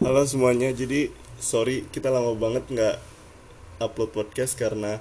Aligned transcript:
Halo 0.00 0.24
semuanya, 0.24 0.72
jadi 0.72 1.12
sorry 1.36 1.84
kita 1.92 2.08
lama 2.08 2.32
banget 2.32 2.64
nggak 2.72 2.96
upload 3.84 4.08
podcast 4.16 4.56
karena 4.56 4.96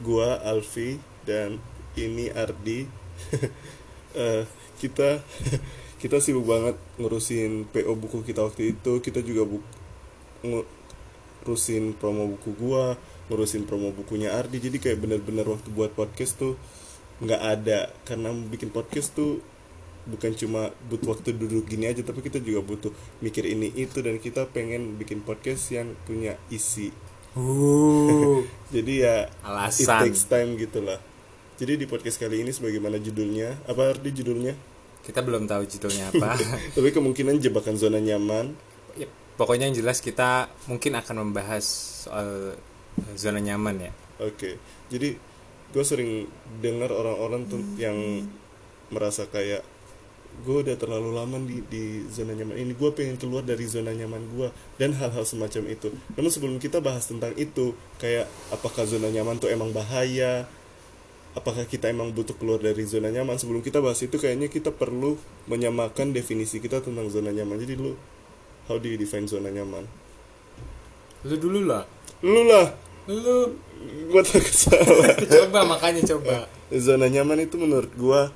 gua 0.00 0.40
Alfi 0.40 0.96
dan 1.28 1.60
ini 2.00 2.32
Ardi. 2.32 2.88
Eh, 4.12 4.44
kita 4.76 5.24
kita 6.04 6.16
sibuk 6.20 6.48
banget 6.48 6.76
ngurusin 6.96 7.68
PO 7.68 7.92
buku 7.92 8.24
kita 8.24 8.40
waktu 8.40 8.72
itu. 8.72 9.04
Kita 9.04 9.20
juga 9.20 9.44
bu 9.44 9.60
ngurusin 10.40 11.92
promo 12.00 12.24
buku 12.32 12.56
gua 12.56 12.96
ngurusin 13.28 13.68
promo 13.68 13.92
bukunya 13.92 14.32
Ardi. 14.32 14.64
Jadi 14.64 14.80
kayak 14.80 14.96
bener-bener 14.96 15.44
waktu 15.44 15.68
buat 15.76 15.92
podcast 15.92 16.40
tuh 16.40 16.56
nggak 17.20 17.40
ada. 17.40 17.92
Karena 18.08 18.32
bikin 18.32 18.72
podcast 18.72 19.12
tuh 19.12 19.44
bukan 20.04 20.34
cuma 20.34 20.70
butuh 20.86 21.14
waktu 21.14 21.30
duduk 21.32 21.64
gini 21.64 21.86
aja 21.86 22.02
tapi 22.02 22.20
kita 22.20 22.38
juga 22.38 22.58
butuh 22.60 22.90
mikir 23.18 23.46
ini 23.46 23.70
itu 23.72 24.02
dan 24.02 24.18
kita 24.18 24.46
pengen 24.46 24.98
bikin 24.98 25.22
podcast 25.22 25.70
yang 25.70 25.94
punya 26.02 26.34
isi 26.48 26.90
Uh, 27.32 28.44
jadi 28.76 28.92
ya 28.92 29.16
it 29.24 29.40
Alasan. 29.40 30.04
takes 30.04 30.28
time 30.28 30.52
gitu 30.60 30.84
lah 30.84 31.00
jadi 31.56 31.80
di 31.80 31.88
podcast 31.88 32.20
kali 32.20 32.44
ini 32.44 32.52
sebagaimana 32.52 33.00
judulnya 33.00 33.56
apa 33.64 33.96
arti 33.96 34.12
judulnya 34.12 34.52
kita 35.00 35.24
belum 35.24 35.48
tahu 35.48 35.64
judulnya 35.64 36.12
apa. 36.12 36.36
tapi 36.76 36.92
kemungkinan 36.92 37.40
jebakan 37.40 37.80
zona 37.80 37.98
nyaman 37.98 38.52
Ya, 38.92 39.08
pokoknya 39.34 39.72
yang 39.72 39.80
jelas 39.80 40.04
kita 40.04 40.52
mungkin 40.68 40.92
akan 40.92 41.24
membahas 41.24 41.64
soal 42.04 42.60
zona 43.16 43.40
nyaman 43.40 43.88
ya. 43.88 43.92
oke 44.20 44.60
jadi 44.92 45.16
gue 45.72 45.84
sering 45.88 46.28
dengar 46.60 46.92
orang-orang 46.92 47.48
tuh 47.48 47.64
yang 47.80 48.28
merasa 48.92 49.24
kayak 49.24 49.64
gue 50.42 50.56
udah 50.64 50.76
terlalu 50.80 51.10
lama 51.14 51.36
di 51.44 51.62
di 51.68 52.02
zona 52.08 52.32
nyaman 52.32 52.56
ini. 52.56 52.72
Gue 52.74 52.90
pengen 52.90 53.20
keluar 53.20 53.44
dari 53.44 53.68
zona 53.68 53.92
nyaman 53.92 54.22
gue 54.32 54.48
dan 54.80 54.96
hal-hal 54.96 55.22
semacam 55.22 55.68
itu. 55.70 55.92
Namun 56.16 56.30
sebelum 56.32 56.56
kita 56.58 56.80
bahas 56.80 57.06
tentang 57.06 57.36
itu 57.36 57.76
kayak 58.00 58.26
apakah 58.50 58.88
zona 58.88 59.12
nyaman 59.12 59.38
tuh 59.38 59.52
emang 59.52 59.70
bahaya 59.70 60.48
apakah 61.32 61.64
kita 61.64 61.88
emang 61.88 62.12
butuh 62.12 62.36
keluar 62.36 62.60
dari 62.60 62.84
zona 62.84 63.08
nyaman 63.08 63.40
sebelum 63.40 63.64
kita 63.64 63.80
bahas 63.80 64.00
itu 64.04 64.20
kayaknya 64.20 64.52
kita 64.52 64.68
perlu 64.68 65.16
menyamakan 65.48 66.12
definisi 66.12 66.60
kita 66.60 66.84
tentang 66.84 67.08
zona 67.08 67.32
nyaman. 67.32 67.56
Jadi 67.56 67.74
lu 67.80 67.96
how 68.68 68.76
do 68.76 68.86
you 68.88 69.00
define 69.00 69.24
zona 69.24 69.48
nyaman? 69.48 69.88
Lu 71.24 71.36
dulu 71.38 71.60
lah. 71.64 71.84
lu 72.22 72.42
lah. 72.46 72.66
Lu. 73.08 73.56
Gue 73.82 74.22
takut 74.22 74.54
salah. 74.54 75.16
Coba 75.32 75.66
makanya 75.66 76.02
coba. 76.06 76.46
zona 76.70 77.10
nyaman 77.10 77.44
itu 77.44 77.58
menurut 77.58 77.90
gua 77.98 78.30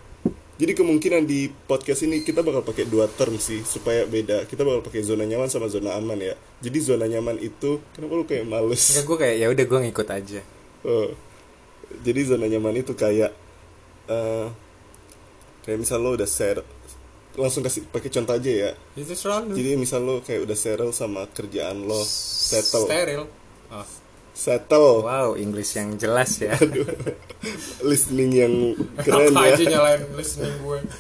jadi 0.56 0.72
kemungkinan 0.72 1.22
di 1.22 1.52
podcast 1.68 2.00
ini 2.02 2.20
kita 2.20 2.40
bakal 2.40 2.64
pakai 2.64 2.88
dua 2.88 3.04
term 3.06 3.36
sih 3.36 3.60
supaya 3.60 4.04
beda 4.04 4.48
kita 4.48 4.64
bakal 4.64 4.80
pakai 4.80 5.04
zona 5.04 5.22
nyaman 5.22 5.46
sama 5.46 5.68
zona 5.68 5.92
aman 5.94 6.16
ya 6.16 6.32
jadi 6.58 6.78
zona 6.80 7.04
nyaman 7.04 7.36
itu 7.38 7.84
kenapa 7.92 8.12
lu 8.12 8.24
kayak 8.24 8.44
males 8.44 8.80
Enggak 8.90 9.04
gue 9.04 9.16
kayak 9.20 9.36
ya 9.36 9.46
udah 9.48 9.64
gue 9.64 9.78
ngikut 9.84 10.08
aja. 10.08 10.40
Oh. 10.82 11.08
jadi 12.00 12.20
zona 12.24 12.46
nyaman 12.46 12.78
itu 12.78 12.92
kayak 12.92 13.30
eh 14.06 14.46
kayak 15.60 15.78
misal 15.78 15.98
lo 15.98 16.14
udah 16.14 16.24
share 16.24 16.62
langsung 17.36 17.60
kasih 17.60 17.84
pakai 17.86 18.08
contoh 18.08 18.32
aja 18.32 18.48
ya 18.48 18.70
Itu 18.96 19.12
selalu. 19.12 19.52
jadi 19.52 19.76
misal 19.76 20.00
lo 20.00 20.24
kayak 20.24 20.48
udah 20.48 20.56
settle 20.56 20.88
sama 20.91 21.28
kerjaan 21.28 21.84
lo 21.84 22.00
settle 22.00 22.88
Steril. 22.88 23.28
Oh. 23.68 23.84
Settle 24.36 25.00
Wow, 25.00 25.40
English 25.40 25.80
yang 25.80 25.96
jelas 25.96 26.36
ya. 26.44 26.52
listening 27.80 28.30
yang 28.36 28.54
keren 29.00 29.32
Apa 29.32 29.48
ya 29.48 29.56
aja 29.56 29.64
nyalain 29.64 30.02
listening 30.12 30.52
gue. 30.60 30.80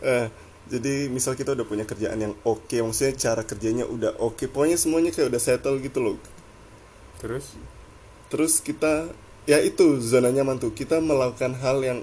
Eh, 0.00 0.26
jadi 0.72 1.12
misal 1.12 1.36
kita 1.36 1.52
udah 1.52 1.68
punya 1.68 1.84
kerjaan 1.84 2.16
yang 2.16 2.34
oke, 2.40 2.72
maksudnya 2.80 3.12
cara 3.20 3.44
kerjanya 3.44 3.84
udah 3.84 4.16
oke, 4.16 4.48
pokoknya 4.48 4.80
semuanya 4.80 5.12
kayak 5.12 5.28
udah 5.28 5.42
settle 5.42 5.76
gitu 5.76 6.00
loh. 6.00 6.16
Terus 7.20 7.52
Terus 8.30 8.62
kita, 8.62 9.10
ya 9.44 9.58
itu 9.60 9.98
zona 9.98 10.30
nyaman 10.30 10.56
tuh, 10.62 10.70
kita 10.70 11.02
melakukan 11.02 11.58
hal 11.58 11.82
yang 11.82 11.98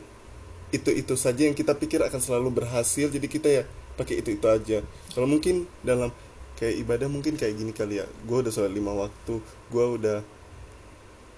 itu-itu 0.76 1.16
saja 1.16 1.48
yang 1.48 1.56
kita 1.56 1.74
pikir 1.74 2.04
akan 2.04 2.20
selalu 2.20 2.62
berhasil, 2.62 3.08
jadi 3.08 3.28
kita 3.32 3.48
ya 3.48 3.64
pakai 3.96 4.20
itu-itu 4.20 4.46
aja. 4.46 4.84
Kalau 5.16 5.26
mungkin 5.26 5.66
dalam 5.82 6.12
kayak 6.60 6.76
ibadah 6.84 7.08
mungkin 7.08 7.40
kayak 7.40 7.56
gini 7.56 7.72
kali 7.72 8.04
ya, 8.04 8.06
gue 8.06 8.38
udah 8.44 8.52
sholat 8.52 8.76
lima 8.76 8.92
waktu, 8.94 9.40
gue 9.72 9.86
udah 9.98 10.20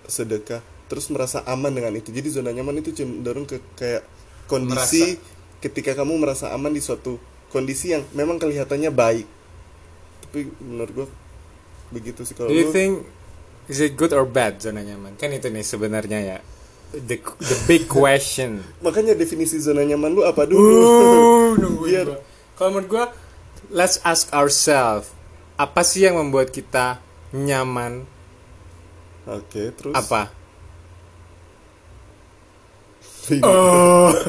sedekah, 0.09 0.59
terus 0.89 1.07
merasa 1.13 1.45
aman 1.45 1.71
dengan 1.71 1.93
itu. 1.95 2.09
Jadi 2.09 2.27
zona 2.33 2.49
nyaman 2.51 2.81
itu 2.81 2.91
cenderung 2.91 3.45
ke 3.45 3.61
kayak 3.77 4.03
kondisi 4.49 5.21
ketika 5.61 5.93
kamu 5.93 6.17
merasa 6.17 6.49
aman 6.51 6.73
di 6.73 6.81
suatu 6.81 7.21
kondisi 7.53 7.93
yang 7.93 8.03
memang 8.17 8.41
kelihatannya 8.41 8.89
baik. 8.89 9.27
Tapi 10.25 10.39
menurut 10.61 10.91
gue 10.93 11.07
begitu 11.89 12.21
sih 12.25 12.37
kalau 12.37 12.49
Do 12.49 12.57
you 12.57 12.69
think 12.69 13.05
is 13.69 13.81
it 13.81 13.97
good 13.97 14.13
or 14.13 14.25
bad 14.25 14.57
zona 14.61 14.81
nyaman? 14.81 15.17
Kan 15.17 15.33
itu 15.33 15.49
nih 15.49 15.65
sebenarnya 15.65 16.19
ya. 16.21 16.37
The 16.89 17.21
the 17.21 17.57
big 17.69 17.85
question. 17.85 18.65
makanya 18.85 19.13
definisi 19.13 19.61
zona 19.61 19.85
nyaman 19.85 20.09
lu 20.09 20.21
apa 20.25 20.49
dulu? 20.49 20.73
Uh, 20.73 21.49
nungguin 21.61 21.89
Biar. 21.93 22.07
Kalau 22.57 22.75
menurut 22.75 22.89
gua, 22.89 23.05
let's 23.71 24.01
ask 24.03 24.27
ourselves, 24.35 25.13
apa 25.55 25.79
sih 25.85 26.03
yang 26.03 26.17
membuat 26.17 26.51
kita 26.51 26.99
nyaman? 27.31 28.03
Oke, 29.29 29.69
terus 29.71 29.93
Apa? 29.93 30.33
Oh. 33.41 34.09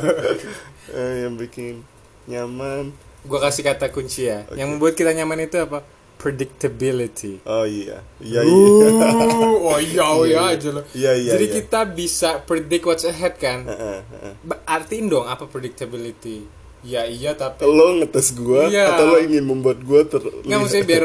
Eh, 0.90 1.22
yang 1.22 1.38
bikin 1.38 1.86
nyaman. 2.26 2.90
Gua 3.22 3.38
kasih 3.38 3.62
kata 3.62 3.94
kunci 3.94 4.26
ya. 4.26 4.42
Oke. 4.42 4.58
Yang 4.58 4.68
membuat 4.74 4.98
kita 4.98 5.14
nyaman 5.14 5.46
itu 5.46 5.54
apa? 5.54 5.86
Predictability. 6.18 7.38
Oh 7.46 7.62
iya. 7.62 8.02
Iya 8.18 8.42
iya. 8.42 8.50
Uh, 8.90 9.70
oh 9.70 9.78
iya, 9.78 10.02
oh 10.02 10.26
Iya, 10.26 10.50
iya 10.50 10.58
aja 10.58 10.68
loh. 10.74 10.84
Iya 10.90 11.12
iya. 11.14 11.30
Jadi 11.38 11.46
iya. 11.46 11.54
kita 11.62 11.80
bisa 11.86 12.42
predict 12.42 12.84
what's 12.84 13.06
ahead 13.06 13.38
kan? 13.38 13.70
Heeh, 13.70 13.98
heeh. 14.02 14.32
Ba- 14.42 14.66
Artiin 14.66 15.06
dong 15.06 15.30
apa 15.30 15.46
predictability? 15.46 16.42
Ya 16.82 17.06
iya 17.06 17.38
tapi 17.38 17.62
Lo 17.62 18.02
ngetes 18.02 18.34
gua 18.34 18.66
Iya. 18.66 18.98
atau 18.98 19.14
lo 19.14 19.22
ingin 19.22 19.46
membuat 19.46 19.78
gua 19.86 20.02
terlihat 20.02 20.42
nggak 20.42 20.58
maksudnya 20.58 20.86
biar 20.90 21.04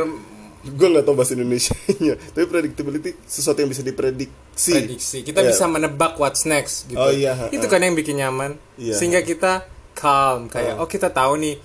gua 0.73 0.87
nggak 0.91 1.05
tahu 1.05 1.15
bahasa 1.15 1.33
Indonesia-nya. 1.33 2.13
Tapi 2.33 2.45
predictability 2.45 3.09
sesuatu 3.21 3.59
yang 3.59 3.69
bisa 3.69 3.81
diprediksi. 3.81 4.73
prediksi. 4.73 5.17
Kita 5.21 5.39
Iya. 5.39 5.53
bisa 5.53 5.65
menebak 5.65 6.17
what's 6.17 6.43
next 6.43 6.87
gitu. 6.87 6.97
Oh, 6.97 7.09
iya, 7.09 7.33
ha, 7.33 7.45
Itu 7.49 7.65
kan 7.65 7.79
yang 7.79 7.93
bikin 7.93 8.17
nyaman. 8.17 8.57
Iya. 8.75 8.97
Sehingga 8.97 9.21
kita 9.21 9.65
calm 9.93 10.49
kayak 10.49 10.75
Ha. 10.75 10.81
oh 10.81 10.87
kita 10.87 11.07
tahu 11.09 11.37
nih 11.37 11.55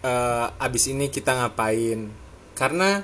eh, 0.00 0.46
abis 0.58 0.84
ini 0.88 1.08
kita 1.08 1.32
ngapain. 1.34 2.12
Karena 2.52 3.00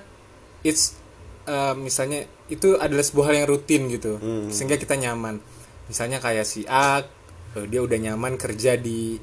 it's 0.61 0.97
eh, 1.45 1.73
misalnya 1.73 2.23
itu 2.47 2.77
adalah 2.77 3.03
sebuah 3.03 3.33
hal 3.33 3.37
yang 3.41 3.49
rutin 3.49 3.89
gitu. 3.89 4.17
Hmm. 4.17 4.49
Sehingga 4.49 4.77
kita 4.77 4.95
nyaman. 4.95 5.41
Misalnya 5.87 6.19
kayak 6.19 6.45
si 6.45 6.63
A 6.65 7.01
eh, 7.53 7.67
dia 7.67 7.81
udah 7.81 7.97
nyaman 7.97 8.37
kerja 8.37 8.77
di 8.77 9.17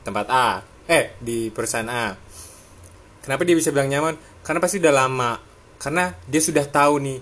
tempat 0.00 0.26
A. 0.28 0.48
Eh, 0.86 1.14
di 1.18 1.48
perusahaan 1.48 1.86
A. 1.86 2.16
Kenapa 3.20 3.44
dia 3.44 3.52
bisa 3.52 3.68
bilang 3.70 3.86
nyaman? 3.86 4.16
Karena 4.40 4.58
pasti 4.58 4.80
udah 4.80 4.94
lama. 4.96 5.30
Karena 5.80 6.12
dia 6.28 6.44
sudah 6.44 6.68
tahu 6.68 7.00
nih 7.00 7.18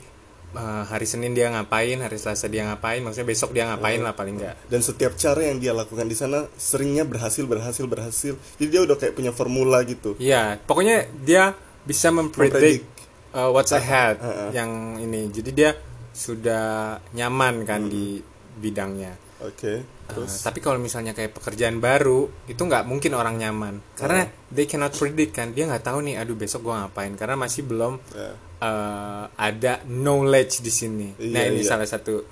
eh, 0.59 0.83
hari 0.91 1.07
Senin 1.07 1.31
dia 1.31 1.47
ngapain, 1.55 2.03
hari 2.03 2.19
Selasa 2.19 2.51
dia 2.51 2.67
ngapain, 2.67 2.99
maksudnya 2.99 3.29
besok 3.31 3.55
dia 3.55 3.71
ngapain 3.71 4.03
lah 4.03 4.19
paling 4.19 4.35
enggak. 4.35 4.59
Dan 4.67 4.83
setiap 4.83 5.15
cara 5.15 5.47
yang 5.47 5.63
dia 5.63 5.71
lakukan 5.71 6.11
di 6.11 6.19
sana 6.19 6.51
seringnya 6.59 7.07
berhasil 7.07 7.47
berhasil 7.47 7.87
berhasil. 7.87 8.35
Jadi 8.59 8.67
dia 8.67 8.83
udah 8.83 8.99
kayak 8.99 9.15
punya 9.15 9.31
formula 9.31 9.79
gitu. 9.87 10.19
Iya, 10.19 10.59
pokoknya 10.59 11.07
dia 11.23 11.55
bisa 11.87 12.11
Mempredik. 12.11 12.83
uh, 13.31 13.55
what's 13.55 13.71
ahead 13.71 14.19
ah, 14.19 14.27
ah. 14.27 14.51
yang 14.51 14.99
ini. 14.99 15.31
Jadi 15.31 15.51
dia 15.55 15.71
sudah 16.11 16.99
nyaman 17.15 17.63
kan 17.63 17.87
di 17.87 18.19
bidangnya. 18.59 19.15
Oke. 19.39 19.87
Uh, 20.11 20.19
Terus 20.19 20.43
tapi 20.43 20.59
kalau 20.59 20.83
misalnya 20.83 21.15
kayak 21.15 21.31
pekerjaan 21.39 21.79
baru 21.79 22.27
itu 22.51 22.59
nggak 22.59 22.83
mungkin 22.91 23.15
orang 23.15 23.39
nyaman 23.39 23.79
karena 23.95 24.27
they 24.51 24.67
cannot 24.67 24.91
predict 24.91 25.37
kan 25.37 25.55
dia 25.55 25.71
nggak 25.71 25.85
tahu 25.85 26.03
nih 26.03 26.19
aduh 26.19 26.35
besok 26.35 26.67
gua 26.67 26.89
ngapain 26.89 27.15
karena 27.15 27.39
masih 27.39 27.63
belum 27.63 28.03
ya. 28.11 28.35
Uh, 28.63 29.25
ada 29.35 29.83
knowledge 29.87 30.63
di 30.63 30.73
sini. 30.73 31.09
Iya, 31.19 31.33
nah 31.35 31.43
ini 31.47 31.63
iya. 31.63 31.69
salah 31.69 31.89
satu 31.89 32.23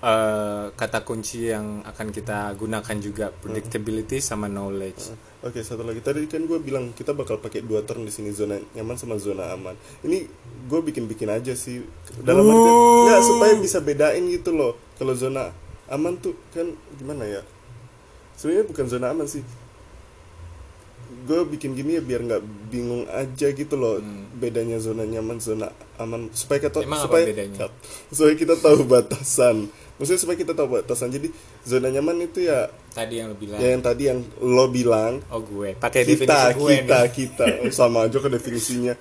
uh, 0.00 0.72
kata 0.74 1.04
kunci 1.04 1.52
yang 1.52 1.84
akan 1.84 2.08
kita 2.12 2.52
gunakan 2.56 2.96
juga 3.00 3.32
predictability 3.32 4.20
sama 4.20 4.48
knowledge. 4.48 5.12
Oke, 5.40 5.64
satu 5.64 5.80
lagi 5.84 6.04
tadi 6.04 6.28
kan 6.28 6.44
gue 6.44 6.60
bilang 6.60 6.92
kita 6.92 7.16
bakal 7.16 7.40
pakai 7.40 7.64
dua 7.64 7.80
term 7.84 8.04
di 8.04 8.12
sini 8.12 8.28
zona 8.32 8.60
nyaman 8.76 8.96
sama 9.00 9.16
zona 9.16 9.56
aman. 9.56 9.72
Ini 10.04 10.28
gue 10.68 10.80
bikin-bikin 10.84 11.32
aja 11.32 11.56
sih 11.56 11.80
dalam 12.20 12.44
arti 12.44 12.70
Oh. 12.70 13.08
nggak 13.08 13.22
supaya 13.24 13.52
bisa 13.56 13.78
bedain 13.80 14.24
gitu 14.28 14.52
loh. 14.52 14.76
Kalau 15.00 15.16
zona 15.16 15.48
aman 15.88 16.20
tuh 16.20 16.36
kan 16.52 16.68
gimana 17.00 17.24
ya? 17.24 17.40
Sebenarnya 18.36 18.68
bukan 18.68 18.84
zona 18.88 19.06
aman 19.16 19.24
sih. 19.24 19.40
Gue 21.30 21.46
bikin 21.46 21.78
gini 21.78 21.94
ya 21.94 22.02
biar 22.02 22.26
nggak 22.26 22.42
bingung 22.74 23.06
aja 23.06 23.54
gitu 23.54 23.74
loh. 23.78 24.02
Bedanya 24.34 24.82
zona 24.82 25.06
nyaman 25.06 25.38
zona 25.38 25.70
aman. 25.94 26.26
Supaya 26.34 26.58
kita 26.66 26.82
Emang 26.82 26.98
apa 26.98 27.06
supaya 27.06 27.24
bedanya? 27.30 27.70
supaya 28.10 28.34
kita 28.34 28.54
tahu 28.58 28.82
batasan. 28.82 29.70
Maksudnya 29.94 30.20
supaya 30.26 30.38
kita 30.42 30.52
tahu 30.58 30.68
batasan. 30.74 31.14
Jadi 31.14 31.30
zona 31.62 31.86
nyaman 31.94 32.26
itu 32.26 32.50
ya 32.50 32.66
Tadi 32.90 33.22
yang 33.22 33.30
lo 33.30 33.36
bilang. 33.38 33.62
ya 33.62 33.68
yang 33.70 33.82
tadi 33.86 34.02
yang 34.10 34.18
lo 34.42 34.66
bilang. 34.74 35.22
Oh 35.30 35.38
gue. 35.38 35.78
Pakai 35.78 36.02
kita 36.02 36.50
gue 36.58 36.82
kita 36.82 36.98
nih. 37.06 37.10
kita. 37.14 37.46
Sama 37.78 38.10
aja 38.10 38.18
ke 38.18 38.26
definisinya. 38.26 38.98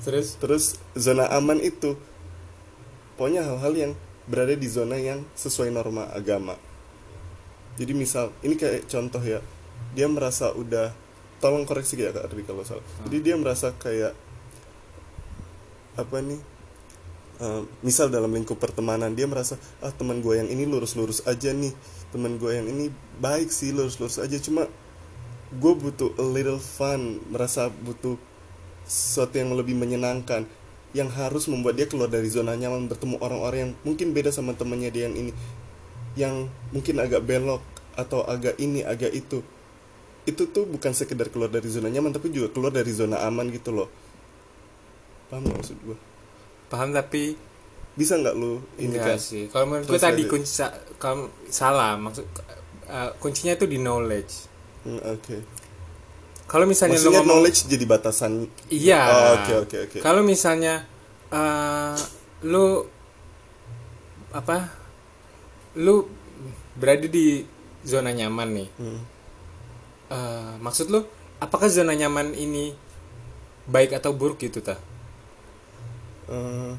Terus? 0.00 0.40
Terus 0.40 0.64
zona 0.96 1.28
aman 1.28 1.60
itu 1.60 1.92
pokoknya 3.20 3.44
hal-hal 3.44 3.74
yang 3.76 3.92
berada 4.24 4.56
di 4.56 4.64
zona 4.64 4.96
yang 4.96 5.20
sesuai 5.36 5.68
norma 5.68 6.08
agama. 6.08 6.56
Jadi 7.76 7.92
misal 7.92 8.32
ini 8.40 8.56
kayak 8.56 8.88
contoh 8.88 9.20
ya. 9.20 9.44
Dia 9.92 10.08
merasa 10.08 10.56
udah 10.56 11.04
tolong 11.46 11.62
koreksi 11.62 11.94
ya 11.94 12.10
kak 12.10 12.26
Ardi 12.26 12.42
kalau 12.42 12.66
salah. 12.66 12.82
Jadi 13.06 13.22
dia 13.22 13.38
merasa 13.38 13.70
kayak 13.78 14.18
apa 15.94 16.18
nih 16.18 16.42
eh, 17.38 17.62
misal 17.86 18.10
dalam 18.10 18.34
lingkup 18.34 18.58
pertemanan 18.58 19.14
dia 19.14 19.30
merasa 19.30 19.54
ah 19.78 19.94
teman 19.94 20.18
gue 20.18 20.34
yang 20.42 20.50
ini 20.50 20.66
lurus-lurus 20.66 21.22
aja 21.22 21.54
nih. 21.54 21.70
Teman 22.10 22.42
gue 22.42 22.50
yang 22.50 22.66
ini 22.66 22.90
baik 23.22 23.54
sih 23.54 23.70
lurus-lurus 23.70 24.18
aja. 24.18 24.34
Cuma 24.42 24.66
gue 25.54 25.72
butuh 25.78 26.18
a 26.18 26.24
little 26.26 26.58
fun 26.58 27.22
merasa 27.30 27.70
butuh 27.70 28.18
sesuatu 28.82 29.38
yang 29.38 29.54
lebih 29.54 29.78
menyenangkan 29.78 30.50
yang 30.90 31.06
harus 31.14 31.46
membuat 31.46 31.78
dia 31.78 31.86
keluar 31.86 32.10
dari 32.10 32.26
zona 32.26 32.58
nyaman 32.58 32.90
bertemu 32.90 33.22
orang-orang 33.22 33.58
yang 33.70 33.72
mungkin 33.86 34.10
beda 34.10 34.34
sama 34.34 34.58
temannya 34.58 34.90
dia 34.90 35.06
yang 35.06 35.14
ini 35.14 35.32
yang 36.16 36.34
mungkin 36.74 36.98
agak 36.98 37.22
belok 37.22 37.62
atau 37.94 38.24
agak 38.24 38.58
ini 38.58 38.82
agak 38.82 39.12
itu 39.12 39.44
itu 40.26 40.42
tuh 40.50 40.66
bukan 40.66 40.90
sekedar 40.90 41.30
keluar 41.30 41.48
dari 41.48 41.70
zona 41.70 41.86
nyaman 41.86 42.10
tapi 42.10 42.28
juga 42.34 42.50
keluar 42.50 42.74
dari 42.74 42.90
zona 42.90 43.22
aman 43.22 43.46
gitu 43.48 43.70
loh. 43.70 43.88
Paham 45.26 45.46
nggak 45.46 45.56
maksud 45.58 45.78
gue 45.82 45.96
paham 46.66 46.90
tapi 46.90 47.38
bisa 47.94 48.18
nggak 48.18 48.34
lu 48.34 48.58
ini 48.76 48.98
kan? 48.98 49.16
sih. 49.16 49.46
Kalau 49.48 49.66
menurut 49.70 49.86
gue 49.86 49.98
tadi 49.98 50.22
kunci 50.26 50.50
sa- 50.50 50.74
kalau 50.98 51.30
salah 51.48 51.94
maksud 51.96 52.26
eh, 52.86 53.10
kuncinya 53.22 53.54
itu 53.54 53.66
di 53.66 53.78
knowledge. 53.78 54.32
Hmm, 54.82 55.00
oke. 55.02 55.36
Kalau 56.46 56.62
misalnya 56.62 56.94
lu 56.94 57.10
maksudnya 57.10 57.18
ngomong 57.22 57.28
knowledge 57.42 57.58
jadi 57.66 57.84
batasan 57.86 58.32
iya. 58.70 59.02
Oh, 59.06 59.22
oke 59.40 59.52
oke 59.66 59.76
oke. 59.90 59.98
Kalau 60.02 60.22
misalnya 60.22 60.86
eh, 61.30 61.94
lu 62.46 62.86
apa? 64.30 64.70
Lu 65.78 66.06
berada 66.76 67.06
di 67.06 67.42
zona 67.82 68.10
nyaman 68.10 68.48
nih. 68.52 68.68
Hmm. 68.78 69.00
Eh, 70.06 70.54
maksud 70.62 70.86
lu 70.86 71.02
apakah 71.42 71.66
zona 71.66 71.90
nyaman 71.98 72.30
ini 72.38 72.70
baik 73.66 73.98
atau 73.98 74.14
buruk 74.14 74.38
gitu 74.38 74.62
ta 74.62 74.78
Eh, 76.26 76.74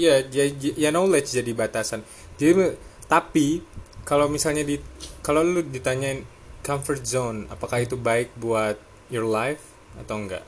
ya 0.00 0.24
ya, 0.32 0.44
ya 0.76 0.88
knowledge 0.88 1.32
jadi 1.36 1.52
batasan. 1.52 2.00
Jadi 2.40 2.72
tapi 3.04 3.60
kalau 4.08 4.28
misalnya 4.32 4.64
di 4.64 4.80
kalau 5.20 5.44
lu 5.44 5.60
ditanyain 5.60 6.24
comfort 6.64 7.04
zone 7.04 7.44
apakah 7.52 7.84
itu 7.84 8.00
baik 8.00 8.32
buat 8.40 8.80
your 9.12 9.28
life 9.28 9.60
atau 10.00 10.16
enggak? 10.24 10.44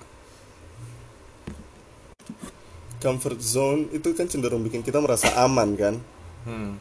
Comfort 3.00 3.40
zone 3.40 3.88
itu 3.92 4.12
kan 4.16 4.28
cenderung 4.28 4.64
bikin 4.64 4.80
kita 4.80 5.00
merasa 5.00 5.32
aman 5.40 5.72
kan? 5.76 5.96
Hmm. 6.44 6.80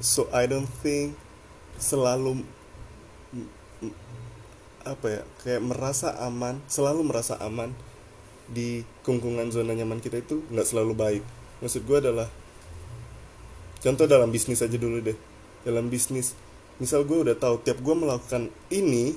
so 0.00 0.24
I 0.32 0.48
don't 0.48 0.68
think 0.80 1.12
selalu 1.76 2.40
apa 4.80 5.06
ya 5.12 5.22
kayak 5.44 5.60
merasa 5.60 6.16
aman 6.24 6.56
selalu 6.64 7.04
merasa 7.04 7.36
aman 7.44 7.76
di 8.50 8.82
kungkungan 9.06 9.52
zona 9.54 9.76
nyaman 9.76 10.02
kita 10.02 10.18
itu 10.20 10.42
nggak 10.50 10.66
selalu 10.66 10.92
baik. 10.96 11.24
Maksud 11.62 11.86
gue 11.86 11.98
adalah 12.02 12.28
contoh 13.80 14.06
dalam 14.10 14.32
bisnis 14.34 14.64
aja 14.64 14.74
dulu 14.74 14.98
deh. 14.98 15.16
Dalam 15.62 15.86
bisnis 15.92 16.34
misal 16.80 17.04
gue 17.04 17.30
udah 17.30 17.36
tahu 17.36 17.60
tiap 17.62 17.78
gue 17.78 17.94
melakukan 17.94 18.48
ini 18.72 19.14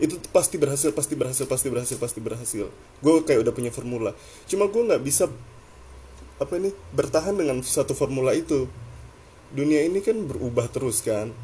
itu 0.00 0.16
pasti 0.30 0.56
berhasil 0.60 0.92
pasti 0.92 1.14
berhasil 1.16 1.44
pasti 1.48 1.68
berhasil 1.68 1.96
pasti 1.98 2.20
berhasil. 2.22 2.66
Gue 3.02 3.14
kayak 3.26 3.48
udah 3.48 3.52
punya 3.52 3.74
formula. 3.74 4.14
Cuma 4.46 4.70
gue 4.70 4.82
nggak 4.82 5.02
bisa 5.02 5.26
apa 6.38 6.52
ini 6.58 6.70
bertahan 6.94 7.34
dengan 7.34 7.58
satu 7.66 7.96
formula 7.98 8.30
itu. 8.36 8.70
Dunia 9.52 9.84
ini 9.84 10.00
kan 10.00 10.16
berubah 10.22 10.70
terus 10.70 11.02
kan 11.04 11.34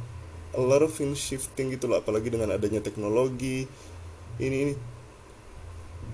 a 0.58 0.60
lot 0.60 0.82
of 0.82 0.90
things 0.90 1.22
shifting 1.22 1.70
gitu 1.70 1.86
loh 1.86 2.02
apalagi 2.02 2.34
dengan 2.34 2.50
adanya 2.50 2.82
teknologi. 2.82 3.70
Ini 4.42 4.56
ini. 4.66 4.74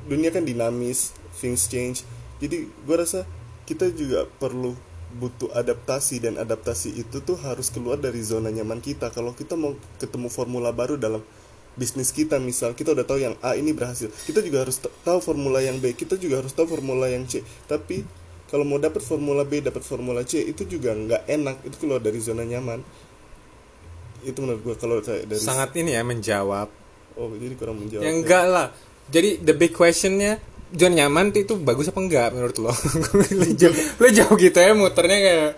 Dunia 0.05 0.29
kan 0.29 0.45
dinamis 0.45 1.17
things 1.41 1.65
change. 1.65 2.05
Jadi 2.45 2.69
gue 2.69 2.97
rasa 2.97 3.25
kita 3.65 3.89
juga 3.97 4.29
perlu 4.29 4.77
butuh 5.17 5.49
adaptasi 5.57 6.21
dan 6.21 6.37
adaptasi 6.37 6.93
itu 6.93 7.23
tuh 7.25 7.41
harus 7.41 7.73
keluar 7.73 7.97
dari 7.97 8.21
zona 8.21 8.53
nyaman 8.53 8.85
kita. 8.85 9.09
Kalau 9.09 9.33
kita 9.33 9.57
mau 9.57 9.73
ketemu 9.97 10.29
formula 10.29 10.77
baru 10.77 11.01
dalam 11.01 11.25
bisnis 11.75 12.15
kita 12.15 12.39
misal 12.39 12.71
kita 12.77 12.95
udah 12.95 13.03
tahu 13.03 13.19
yang 13.19 13.35
A 13.43 13.59
ini 13.59 13.75
berhasil 13.75 14.07
kita 14.31 14.47
juga 14.47 14.63
harus 14.63 14.79
tahu 14.79 15.19
formula 15.19 15.59
yang 15.59 15.83
B 15.83 15.91
kita 15.91 16.15
juga 16.15 16.39
harus 16.39 16.55
tahu 16.55 16.71
formula 16.71 17.11
yang 17.11 17.27
C. 17.27 17.43
Tapi 17.67 18.07
kalau 18.47 18.63
mau 18.63 18.79
dapat 18.79 19.03
formula 19.03 19.43
B 19.43 19.59
dapat 19.59 19.83
formula 19.83 20.23
C 20.23 20.39
itu 20.47 20.63
juga 20.71 20.95
nggak 20.95 21.27
enak 21.27 21.57
itu 21.67 21.77
keluar 21.83 21.99
dari 21.99 22.23
zona 22.23 22.47
nyaman 22.47 22.87
itu 24.25 24.39
menurut 24.41 24.61
gue 24.65 24.75
kalau 24.81 24.99
kayak 25.05 25.29
dari 25.29 25.41
sangat 25.41 25.77
ini 25.77 25.95
ya 25.95 26.03
menjawab. 26.03 26.69
Oh 27.15 27.31
jadi 27.37 27.55
kurang 27.55 27.85
menjawab 27.85 28.03
ya 28.03 28.11
enggak 28.11 28.45
lah. 28.49 28.67
Jadi 29.13 29.45
the 29.45 29.55
big 29.55 29.77
questionnya 29.77 30.41
zona 30.75 31.05
nyaman 31.05 31.31
itu 31.31 31.55
bagus 31.61 31.93
apa 31.93 32.01
enggak 32.03 32.29
menurut 32.35 32.57
lo? 32.59 32.73
Lo 33.41 33.47
jauh, 33.55 33.77
lo 34.01 34.09
jauh 34.11 34.35
gitu 34.35 34.59
ya 34.59 34.73
muternya 34.75 35.19
kayak 35.23 35.53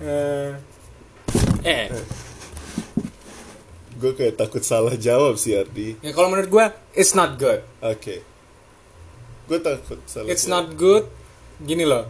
eh. 0.00 0.50
Eh. 1.66 1.86
Gue 3.96 4.12
kayak 4.12 4.36
takut 4.40 4.62
salah 4.64 4.94
jawab 4.96 5.36
sih 5.36 5.56
Ardi. 5.56 6.00
Ya 6.00 6.12
kalau 6.16 6.32
menurut 6.32 6.48
gua 6.48 6.66
it's 6.96 7.12
not 7.12 7.36
good. 7.36 7.60
Oke. 7.84 8.24
Gue 9.50 9.58
takut 9.60 10.00
salah 10.08 10.28
it's 10.30 10.48
jawab. 10.48 10.54
not 10.54 10.66
good. 10.78 11.04
Gini 11.60 11.84
loh 11.84 12.06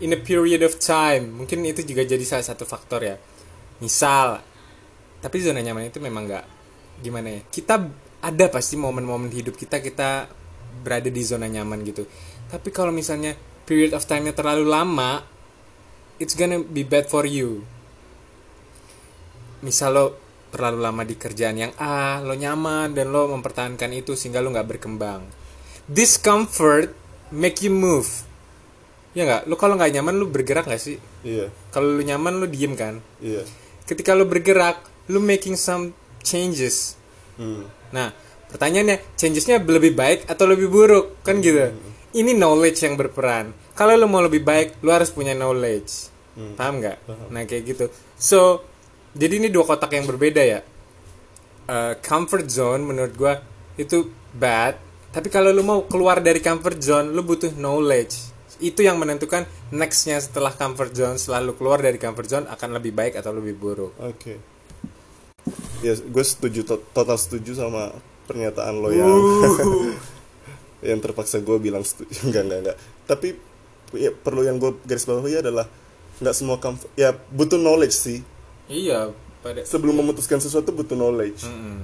in 0.00 0.16
a 0.16 0.20
period 0.20 0.64
of 0.64 0.80
time 0.80 1.36
mungkin 1.44 1.60
itu 1.68 1.84
juga 1.84 2.02
jadi 2.08 2.24
salah 2.24 2.44
satu 2.44 2.64
faktor 2.64 3.04
ya. 3.04 3.16
Misal 3.84 4.40
tapi 5.20 5.36
zona 5.44 5.60
nyaman 5.60 5.92
itu 5.92 6.00
memang 6.00 6.24
nggak 6.26 6.44
gimana 7.00 7.28
ya 7.32 7.40
kita 7.48 7.76
ada 8.20 8.46
pasti 8.52 8.76
momen-momen 8.76 9.32
hidup 9.32 9.56
kita 9.56 9.80
kita 9.80 10.28
berada 10.84 11.08
di 11.08 11.22
zona 11.24 11.48
nyaman 11.48 11.82
gitu. 11.84 12.04
Tapi 12.52 12.68
kalau 12.70 12.92
misalnya 12.92 13.36
period 13.64 13.96
of 13.96 14.04
time-nya 14.04 14.36
terlalu 14.36 14.66
lama 14.68 15.24
it's 16.20 16.36
gonna 16.36 16.60
be 16.60 16.84
bad 16.84 17.08
for 17.08 17.24
you. 17.24 17.64
Misal 19.64 19.96
lo 19.96 20.06
terlalu 20.50 20.78
lama 20.82 21.02
di 21.06 21.14
kerjaan 21.14 21.56
yang 21.56 21.72
A 21.78 22.20
lo 22.20 22.34
nyaman 22.34 22.92
dan 22.92 23.12
lo 23.14 23.30
mempertahankan 23.30 23.92
itu 23.96 24.16
sehingga 24.16 24.44
lo 24.44 24.52
nggak 24.52 24.68
berkembang. 24.68 25.24
Discomfort 25.88 26.92
make 27.32 27.64
you 27.64 27.72
move. 27.72 28.08
Ya 29.16 29.26
nggak? 29.26 29.42
Lo 29.48 29.56
kalau 29.56 29.80
nggak 29.80 29.96
nyaman 29.96 30.20
lo 30.20 30.28
bergerak 30.28 30.68
nggak 30.68 30.82
sih? 30.82 30.96
Iya. 31.24 31.48
Kalau 31.72 31.96
lo 31.96 32.02
nyaman 32.02 32.42
lo 32.42 32.46
diem 32.46 32.76
kan? 32.76 33.00
Iya. 33.22 33.46
Ketika 33.88 34.14
lo 34.14 34.28
bergerak 34.28 34.89
lo 35.10 35.18
making 35.18 35.58
some 35.58 35.90
changes. 36.22 36.96
Hmm. 37.40 37.64
nah 37.88 38.12
pertanyaannya 38.52 39.16
changesnya 39.16 39.56
lebih 39.64 39.96
baik 39.96 40.28
atau 40.28 40.44
lebih 40.44 40.68
buruk? 40.68 41.24
Kan 41.24 41.40
gitu. 41.40 41.72
Ini 42.10 42.36
knowledge 42.36 42.84
yang 42.84 42.94
berperan. 43.00 43.54
Kalau 43.72 43.96
lo 43.96 44.06
mau 44.10 44.20
lebih 44.20 44.44
baik 44.44 44.84
lo 44.84 44.94
harus 44.94 45.10
punya 45.10 45.34
knowledge. 45.34 46.12
Hmm. 46.30 46.54
paham 46.54 46.78
nggak? 46.78 46.96
Nah 47.34 47.42
kayak 47.48 47.62
gitu. 47.66 47.84
So 48.14 48.62
jadi 49.16 49.42
ini 49.42 49.48
dua 49.50 49.66
kotak 49.66 49.90
yang 49.96 50.06
berbeda 50.06 50.42
ya. 50.42 50.60
Eh, 51.70 51.94
comfort 52.02 52.46
zone 52.50 52.82
menurut 52.82 53.14
gua 53.14 53.34
itu 53.78 54.10
bad. 54.34 54.78
Tapi 55.10 55.26
kalau 55.26 55.50
lu 55.50 55.66
mau 55.66 55.82
keluar 55.90 56.22
dari 56.22 56.38
comfort 56.38 56.78
zone 56.78 57.10
lu 57.10 57.26
butuh 57.26 57.50
knowledge. 57.58 58.30
Itu 58.60 58.84
yang 58.84 59.00
menentukan 59.00 59.48
nextnya 59.72 60.20
setelah 60.20 60.52
comfort 60.52 60.92
zone 60.92 61.16
selalu 61.16 61.56
keluar 61.56 61.80
dari 61.80 61.96
comfort 61.96 62.28
zone 62.28 62.46
akan 62.46 62.76
lebih 62.76 62.92
baik 62.92 63.16
atau 63.16 63.32
lebih 63.32 63.56
buruk. 63.56 63.96
Oke 64.02 64.49
ya 65.80 65.96
gue 65.96 66.24
setuju 66.24 66.60
to- 66.62 66.84
total 66.92 67.16
setuju 67.16 67.56
sama 67.56 67.90
pernyataan 68.26 68.74
lo 68.76 68.90
yang 68.90 69.08
yang 70.88 70.98
terpaksa 70.98 71.40
gue 71.40 71.56
bilang 71.58 71.84
setuju 71.84 72.08
enggak 72.28 72.42
enggak 72.46 72.58
enggak. 72.64 72.76
Tapi 73.04 73.28
ya, 73.92 74.10
perlu 74.14 74.46
yang 74.46 74.56
gue 74.56 74.76
garis 74.84 75.04
bawahi 75.04 75.40
adalah 75.40 75.66
nggak 76.20 76.34
semua 76.36 76.60
comfort 76.60 76.92
ya 76.94 77.12
butuh 77.12 77.56
knowledge 77.56 77.96
sih. 77.96 78.20
Iya 78.70 79.10
pada 79.40 79.64
sebelum 79.64 79.96
memutuskan 79.98 80.36
sesuatu 80.38 80.68
butuh 80.70 80.94
knowledge. 80.94 81.48
Mm-mm. 81.48 81.80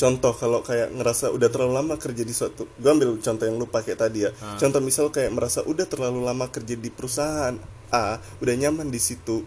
contoh 0.00 0.32
kalau 0.32 0.64
kayak 0.64 0.96
ngerasa 0.96 1.28
udah 1.28 1.52
terlalu 1.52 1.76
lama 1.76 1.94
kerja 2.00 2.24
di 2.24 2.32
suatu 2.32 2.64
gue 2.72 2.88
ambil 2.88 3.20
contoh 3.20 3.44
yang 3.44 3.60
lu 3.60 3.68
pakai 3.68 3.92
tadi 3.92 4.24
ya. 4.24 4.32
Ah. 4.40 4.56
contoh 4.56 4.80
misal 4.80 5.12
kayak 5.12 5.28
merasa 5.28 5.60
udah 5.60 5.84
terlalu 5.84 6.24
lama 6.24 6.48
kerja 6.48 6.72
di 6.72 6.88
perusahaan 6.88 7.52
A 7.92 8.16
udah 8.40 8.54
nyaman 8.56 8.88
di 8.88 8.96
situ 8.96 9.44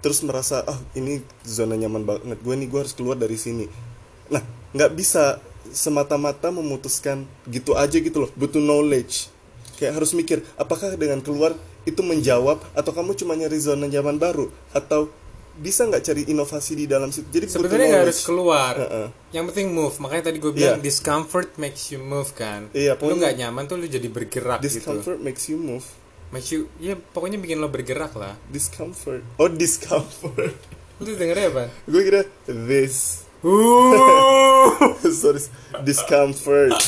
terus 0.00 0.24
merasa 0.24 0.64
oh 0.64 0.78
ini 0.96 1.20
zona 1.44 1.76
nyaman 1.76 2.04
banget 2.08 2.40
gue 2.40 2.54
nih 2.56 2.68
gue 2.68 2.80
harus 2.80 2.96
keluar 2.96 3.16
dari 3.16 3.36
sini. 3.36 3.68
Nah 4.32 4.42
nggak 4.72 4.92
bisa 4.96 5.38
semata-mata 5.70 6.48
memutuskan 6.50 7.28
gitu 7.46 7.76
aja 7.76 7.96
gitu 8.00 8.26
loh 8.26 8.30
butuh 8.34 8.60
knowledge. 8.60 9.28
Kayak 9.76 10.00
harus 10.00 10.12
mikir 10.16 10.44
apakah 10.56 10.96
dengan 10.96 11.20
keluar 11.24 11.56
itu 11.88 12.00
menjawab 12.04 12.60
atau 12.76 12.92
kamu 12.92 13.16
cuma 13.16 13.36
nyari 13.36 13.56
zona 13.60 13.88
nyaman 13.88 14.16
baru? 14.20 14.48
Atau 14.72 15.08
bisa 15.60 15.84
nggak 15.84 16.00
cari 16.00 16.22
inovasi 16.32 16.72
di 16.72 16.84
dalam 16.88 17.12
situ? 17.12 17.28
Jadi 17.28 17.46
sebenarnya 17.52 17.86
nggak 17.92 18.04
harus 18.08 18.20
keluar. 18.24 18.74
Heeh. 18.80 19.08
yang 19.36 19.44
penting 19.52 19.70
move. 19.70 19.94
Makanya 20.00 20.32
tadi 20.32 20.40
gue 20.40 20.52
bilang 20.56 20.80
Iya. 20.80 20.84
discomfort 20.84 21.54
makes 21.60 21.92
you 21.92 22.00
move 22.00 22.32
kan? 22.32 22.72
Iya, 22.72 22.96
lu 22.96 23.14
nggak 23.20 23.36
nyaman 23.36 23.68
tuh 23.68 23.76
lu 23.76 23.86
jadi 23.86 24.08
bergerak 24.08 24.64
gitu. 24.64 24.80
Discomfort 24.80 25.20
makes 25.20 25.46
you 25.52 25.60
move 25.60 25.84
makes 26.30 26.50
you 26.50 26.70
ya 26.78 26.94
pokoknya 26.96 27.36
bikin 27.36 27.58
lo 27.58 27.68
bergerak 27.68 28.14
lah. 28.14 28.34
Discomfort. 28.48 29.22
Oh 29.36 29.46
discomfort. 29.46 30.54
Lu 31.02 31.16
dengernya 31.16 31.48
apa? 31.48 31.64
Gue 31.86 32.02
kira 32.04 32.22
this. 32.46 33.24
Sorry 35.20 35.40
discomfort. 35.80 36.76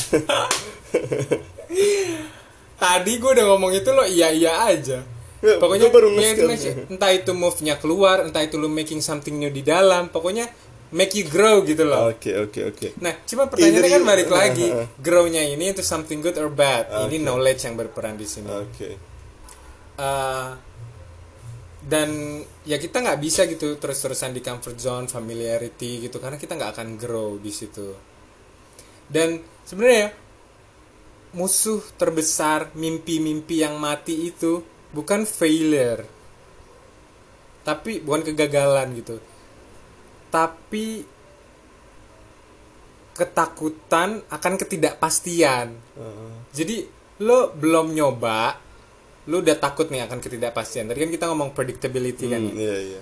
Tadi 2.77 3.11
gue 3.15 3.31
udah 3.31 3.45
ngomong 3.47 3.71
itu 3.73 3.89
lo 3.89 4.03
iya 4.03 4.29
iya 4.29 4.67
aja. 4.67 5.01
Ya, 5.43 5.59
pokoknya 5.59 5.91
baru 5.91 6.15
ya, 6.15 6.31
itu- 6.31 6.87
entah 6.87 7.11
itu 7.11 7.31
move 7.35 7.59
nya 7.59 7.75
keluar 7.75 8.23
entah 8.23 8.39
itu 8.39 8.55
lu 8.55 8.71
making 8.71 9.03
something 9.03 9.35
new 9.35 9.51
di 9.51 9.59
dalam 9.59 10.07
pokoknya 10.07 10.47
make 10.93 11.11
you 11.17 11.27
grow 11.27 11.65
gitu 11.65 11.83
loh. 11.83 12.13
Oke 12.13 12.31
oke 12.37 12.59
oke. 12.71 12.87
Nah, 13.03 13.17
cuma 13.25 13.49
pertanyaannya 13.49 13.81
Either 13.81 13.91
kan 13.91 14.01
you- 14.03 14.07
balik 14.07 14.29
lagi, 14.29 14.67
grow-nya 15.01 15.43
ini 15.43 15.73
itu 15.73 15.83
something 15.83 16.21
good 16.21 16.37
or 16.37 16.47
bad. 16.47 16.87
Ini 16.87 17.17
Okay. 17.17 17.19
knowledge 17.19 17.61
yang 17.65 17.75
berperan 17.75 18.15
di 18.15 18.27
sini. 18.29 18.47
oke 18.47 19.12
Uh, 19.93 20.57
dan 21.83 22.41
ya 22.63 22.79
kita 22.79 23.03
nggak 23.03 23.19
bisa 23.21 23.43
gitu 23.45 23.75
terus-terusan 23.77 24.33
di 24.33 24.41
comfort 24.41 24.79
zone, 24.79 25.05
familiarity 25.11 26.07
gitu, 26.07 26.17
karena 26.17 26.39
kita 26.39 26.55
nggak 26.55 26.71
akan 26.79 26.89
grow 26.95 27.37
di 27.37 27.51
situ. 27.51 27.93
Dan 29.03 29.37
sebenarnya 29.67 30.15
musuh 31.35 31.83
terbesar 31.99 32.71
mimpi-mimpi 32.73 33.61
yang 33.61 33.77
mati 33.77 34.31
itu 34.31 34.63
bukan 34.95 35.27
failure, 35.27 36.07
tapi 37.67 37.99
bukan 37.99 38.21
kegagalan 38.31 38.95
gitu, 38.97 39.19
tapi 40.31 41.03
ketakutan 43.13 44.23
akan 44.25 44.53
ketidakpastian. 44.57 45.67
Heeh. 45.73 46.31
Jadi 46.49 46.77
lo 47.21 47.53
belum 47.53 47.93
nyoba, 47.93 48.57
lo 49.31 49.39
udah 49.39 49.55
takut 49.55 49.87
nih 49.87 50.03
akan 50.03 50.19
ketidakpastian. 50.19 50.91
Tadi 50.91 50.99
kan 50.99 51.11
kita 51.11 51.25
ngomong 51.31 51.55
predictability 51.55 52.27
kan. 52.27 52.43
Hmm, 52.43 52.59
iya 52.59 52.77
iya 52.79 53.01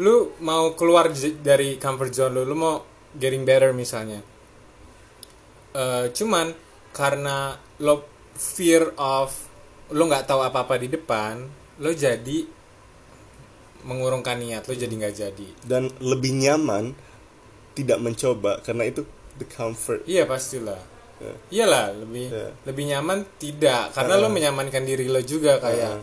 Lu 0.00 0.32
mau 0.40 0.72
keluar 0.72 1.12
dari 1.44 1.76
comfort 1.76 2.12
zone 2.16 2.32
lo, 2.32 2.42
lu 2.48 2.56
mau 2.56 2.74
getting 3.12 3.44
better 3.44 3.76
misalnya. 3.76 4.24
Eh, 5.72 6.04
cuman 6.12 6.52
karena 6.96 7.56
lo 7.80 8.04
fear 8.32 8.92
of 8.96 9.32
lo 9.92 10.08
nggak 10.08 10.24
tahu 10.24 10.40
apa-apa 10.40 10.80
di 10.80 10.88
depan, 10.88 11.44
lo 11.84 11.90
jadi 11.92 12.48
mengurungkan 13.84 14.40
niat, 14.40 14.64
lo 14.64 14.72
jadi 14.72 14.94
nggak 14.94 15.14
jadi. 15.16 15.48
dan 15.68 15.92
lebih 16.00 16.32
nyaman 16.40 16.96
tidak 17.76 17.98
mencoba 18.00 18.60
karena 18.64 18.88
itu 18.88 19.04
the 19.40 19.48
comfort 19.48 20.04
Iya 20.04 20.28
pastilah. 20.28 20.91
Ya. 21.22 21.34
Iyalah 21.54 21.94
lebih 21.94 22.26
Ya. 22.28 22.50
lebih 22.66 22.84
nyaman 22.90 23.18
tidak 23.38 23.94
karena 23.94 24.14
Uh-uh. 24.18 24.26
lo 24.26 24.34
menyamankan 24.34 24.82
diri 24.82 25.06
lo 25.06 25.22
juga 25.22 25.62
kayak 25.62 26.02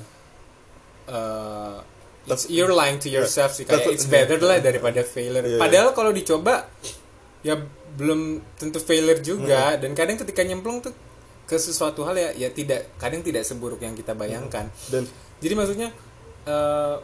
uh, 1.11 1.77
it's 2.29 2.47
you're 2.47 2.71
lying 2.71 3.01
to 3.01 3.09
yourself 3.09 3.51
sih 3.51 3.65
kayak 3.65 3.89
it's 3.89 4.07
better 4.07 4.39
lah 4.39 4.61
daripada 4.61 5.03
failure. 5.03 5.43
Iya, 5.43 5.59
Padahal 5.59 5.91
kalau 5.91 6.11
dicoba 6.13 6.69
ya 7.41 7.55
belum 7.89 8.39
tentu 8.55 8.79
failure 8.79 9.19
juga 9.19 9.75
dan 9.75 9.91
kadang 9.91 10.15
ketika 10.15 10.45
nyemplung 10.45 10.79
tuh 10.79 10.93
ke 11.49 11.57
sesuatu 11.57 12.05
hal 12.05 12.13
ya 12.13 12.29
ya 12.37 12.49
tidak 12.53 12.93
kadang 13.01 13.25
tidak 13.25 13.41
seburuk 13.43 13.81
yang 13.81 13.97
kita 13.97 14.13
bayangkan. 14.13 14.69
dan 14.87 15.03
Jadi 15.41 15.53
maksudnya 15.57 15.89
uh, 16.45 17.01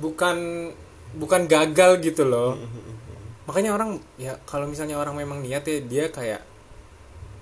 bukan 0.00 0.70
bukan 1.12 1.44
gagal 1.44 2.00
gitu 2.00 2.24
loh. 2.24 2.56
Makanya 3.44 3.74
orang 3.76 4.00
ya 4.16 4.38
kalau 4.48 4.64
misalnya 4.64 4.96
orang 4.96 5.12
memang 5.18 5.44
niat 5.44 5.66
ya 5.66 5.78
dia 5.82 6.08
kayak 6.08 6.40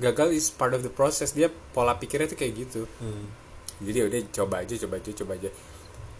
gagal 0.00 0.32
is 0.32 0.48
part 0.48 0.72
of 0.72 0.80
the 0.80 0.90
process. 0.90 1.36
Dia 1.36 1.52
pola 1.76 1.94
pikirnya 2.00 2.32
tuh 2.32 2.38
kayak 2.40 2.52
gitu. 2.56 2.80
hmm, 2.88 3.24
Jadi 3.84 3.96
ya 3.96 4.04
udah 4.08 4.20
coba 4.32 4.54
aja, 4.64 4.74
coba 4.80 4.94
aja, 4.98 5.10
coba 5.12 5.32
aja. 5.36 5.50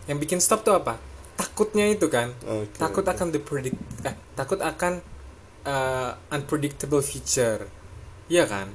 Yang 0.07 0.19
bikin 0.23 0.39
stop 0.39 0.63
tuh 0.63 0.77
apa? 0.77 1.01
Takutnya 1.41 1.89
itu 1.89 2.07
kan. 2.13 2.37
Oke, 2.45 2.77
takut 2.77 3.05
oke. 3.05 3.13
akan 3.17 3.27
the 3.33 3.41
predict 3.41 3.77
eh, 4.05 4.13
takut 4.37 4.61
akan 4.61 5.01
uh, 5.65 6.13
unpredictable 6.29 7.01
future. 7.01 7.65
Iya 8.29 8.45
kan? 8.45 8.69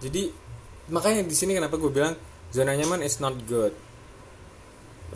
Jadi 0.00 0.44
makanya 0.88 1.24
di 1.24 1.36
sini 1.36 1.56
kenapa 1.56 1.80
gue 1.80 1.88
bilang 1.88 2.12
zona 2.52 2.76
nyaman 2.76 3.00
is 3.00 3.16
not 3.24 3.32
good 3.48 3.72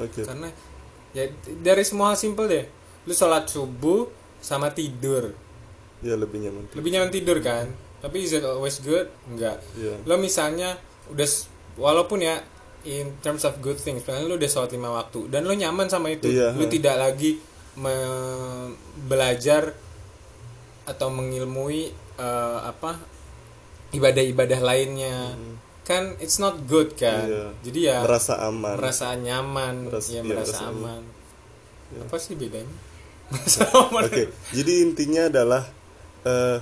oke 0.01 0.21
karena 0.25 0.49
ya 1.13 1.29
dari 1.61 1.85
semua 1.85 2.13
hal 2.13 2.17
simple 2.17 2.49
deh 2.49 2.65
lu 3.05 3.13
sholat 3.13 3.49
subuh 3.49 4.09
sama 4.41 4.73
tidur 4.73 5.37
ya 6.01 6.17
lebih 6.17 6.41
nyaman 6.41 6.73
lebih 6.73 6.91
nyaman 6.95 7.11
tidur 7.13 7.39
kan 7.45 7.69
tapi 7.99 8.17
is 8.21 8.31
it 8.31 8.43
always 8.43 8.79
good 8.79 9.07
enggak 9.27 9.59
Iya. 9.75 9.99
lo 10.03 10.15
misalnya 10.17 10.79
udah 11.09 11.29
walaupun 11.75 12.21
ya 12.21 12.39
in 12.83 13.11
terms 13.19 13.43
of 13.43 13.59
good 13.59 13.77
things 13.77 14.01
misalnya 14.01 14.25
lu 14.25 14.37
udah 14.37 14.47
sholat 14.47 14.71
lima 14.71 14.91
waktu 14.93 15.27
dan 15.27 15.43
lo 15.43 15.53
nyaman 15.53 15.87
sama 15.87 16.09
itu 16.09 16.29
Iya, 16.29 16.53
lu 16.53 16.65
ha. 16.65 16.71
tidak 16.71 16.97
lagi 16.97 17.43
me- 17.75 18.75
belajar 19.01 19.75
atau 20.85 21.09
mengilmui 21.09 21.91
eh, 22.17 22.59
apa 22.61 22.97
ibadah-ibadah 23.91 24.61
lainnya 24.61 25.35
kan 25.83 26.13
it's 26.19 26.37
not 26.37 26.61
good 26.63 26.93
kan. 26.95 27.25
Iya. 27.25 27.45
jadi 27.63 27.79
ya 27.83 27.99
merasa 28.01 28.37
aman 28.43 28.77
merasa 28.77 29.17
nyaman 29.17 29.75
Merasa- 29.89 30.11
ya 30.11 30.15
iya, 30.15 30.23
merasa 30.23 30.53
merasa 30.55 30.65
aman 30.69 31.03
Iya. 31.89 32.01
apa 32.05 32.17
sih 32.17 32.35
bedanya 32.35 32.77
Oke, 33.99 34.29
jadi 34.51 34.73
intinya 34.83 35.29
adalah 35.29 35.63
eh, 36.23 36.57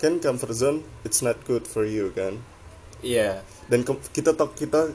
kan 0.00 0.16
comfort 0.16 0.50
zone 0.50 0.78
it's 1.02 1.20
not 1.20 1.36
good 1.44 1.62
for 1.62 1.84
you 1.84 2.08
kan. 2.10 2.40
iya 3.00 3.44
Dan 3.68 3.80
ke- 3.80 4.00
kita 4.10 4.32
tok 4.32 4.52
kita 4.54 4.88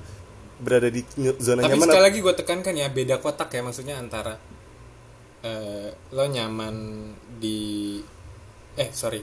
berada 0.57 0.87
di 0.87 1.05
zona 1.37 1.61
tapi 1.61 1.73
nyaman. 1.73 1.85
sekali 1.85 1.99
ap- 1.99 2.07
lagi 2.07 2.17
gue 2.19 2.33
tekankan 2.35 2.73
ya 2.73 2.87
beda 2.87 3.15
kotak 3.17 3.49
ya 3.49 3.61
maksudnya 3.61 3.95
antara 3.95 4.35
eh, 5.41 5.89
lo 6.09 6.25
nyaman 6.25 6.75
di 7.35 7.99
eh 8.73 8.89
sorry 8.89 9.21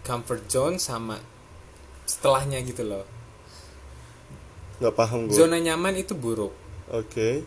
comfort 0.00 0.46
zone 0.46 0.76
sama 0.76 1.18
setelahnya 2.04 2.62
gitu 2.62 2.82
loh 2.82 3.04
nggak 4.78 4.94
paham 4.94 5.26
gue. 5.26 5.34
zona 5.34 5.58
nyaman 5.58 5.94
itu 5.94 6.14
buruk 6.14 6.54
Oke. 6.88 7.42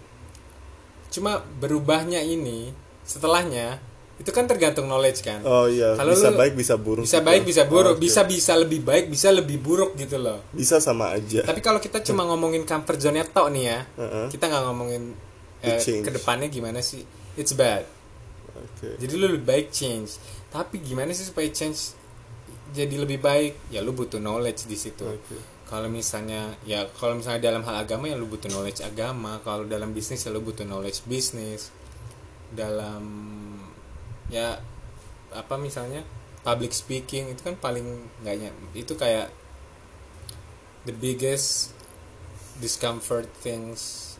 cuma 1.10 1.40
berubahnya 1.58 2.20
ini 2.20 2.72
setelahnya 3.02 3.80
itu 4.22 4.30
kan 4.30 4.46
tergantung 4.46 4.86
knowledge 4.86 5.26
kan 5.26 5.42
Oh 5.42 5.66
iya, 5.66 5.98
Kalau 5.98 6.14
bisa 6.14 6.30
lu- 6.30 6.38
baik 6.38 6.54
bisa 6.54 6.76
buruk. 6.78 7.04
bisa 7.04 7.18
gitu. 7.18 7.26
baik 7.26 7.42
bisa 7.42 7.64
buruk 7.66 7.96
Oke. 7.98 8.06
bisa 8.06 8.22
bisa 8.24 8.54
lebih 8.54 8.80
baik 8.80 9.06
bisa 9.10 9.34
lebih 9.34 9.58
buruk 9.58 9.98
gitu 9.98 10.22
loh 10.22 10.46
bisa 10.54 10.78
sama 10.78 11.10
aja. 11.12 11.42
Tapi 11.42 11.58
kalau 11.60 11.78
kita 11.78 12.00
cuma 12.02 12.22
ngomongin 12.24 12.62
comfort 12.62 13.02
zone-nya 13.02 13.26
tok 13.26 13.50
nih 13.50 13.64
ya, 13.66 13.80
Heeh. 13.98 14.26
kita 14.30 14.46
nggak 14.46 14.64
ngomongin 14.70 15.04
The 15.62 15.78
eh, 15.78 16.02
ke 16.02 16.10
depannya 16.12 16.48
gimana 16.48 16.82
sih? 16.82 17.02
It's 17.34 17.54
bad. 17.54 17.86
Oke. 18.52 18.98
Jadi 18.98 19.14
lu 19.14 19.26
lebih 19.28 19.42
baik 19.44 19.70
change. 19.70 20.18
Tapi 20.50 20.82
gimana 20.82 21.10
sih 21.12 21.24
supaya 21.24 21.46
change 21.48 21.94
jadi 22.72 22.98
lebih 22.98 23.18
baik? 23.18 23.70
Ya 23.70 23.80
lu 23.80 23.92
butuh 23.92 24.18
knowledge 24.18 24.66
di 24.66 24.74
situ. 24.74 25.06
Oke. 25.06 25.38
Kalau 25.66 25.86
misalnya 25.88 26.58
ya 26.62 26.84
kalau 26.92 27.16
misalnya 27.16 27.40
dalam 27.44 27.62
hal 27.62 27.78
agama 27.80 28.06
ya 28.06 28.18
lu 28.18 28.26
butuh 28.26 28.50
knowledge 28.50 28.82
agama. 28.82 29.38
Kalau 29.42 29.64
dalam 29.64 29.94
bisnis 29.94 30.20
ya 30.20 30.30
lu 30.30 30.42
butuh 30.42 30.62
knowledge 30.62 31.06
bisnis. 31.06 31.70
Dalam 32.52 33.04
ya 34.32 34.58
apa 35.32 35.56
misalnya 35.60 36.02
public 36.42 36.74
speaking 36.74 37.30
itu 37.30 37.42
kan 37.44 37.56
paling 37.56 37.86
nggak 38.24 38.50
itu 38.74 38.94
kayak 38.98 39.30
the 40.88 40.96
biggest 40.96 41.76
discomfort 42.58 43.30
things 43.44 44.16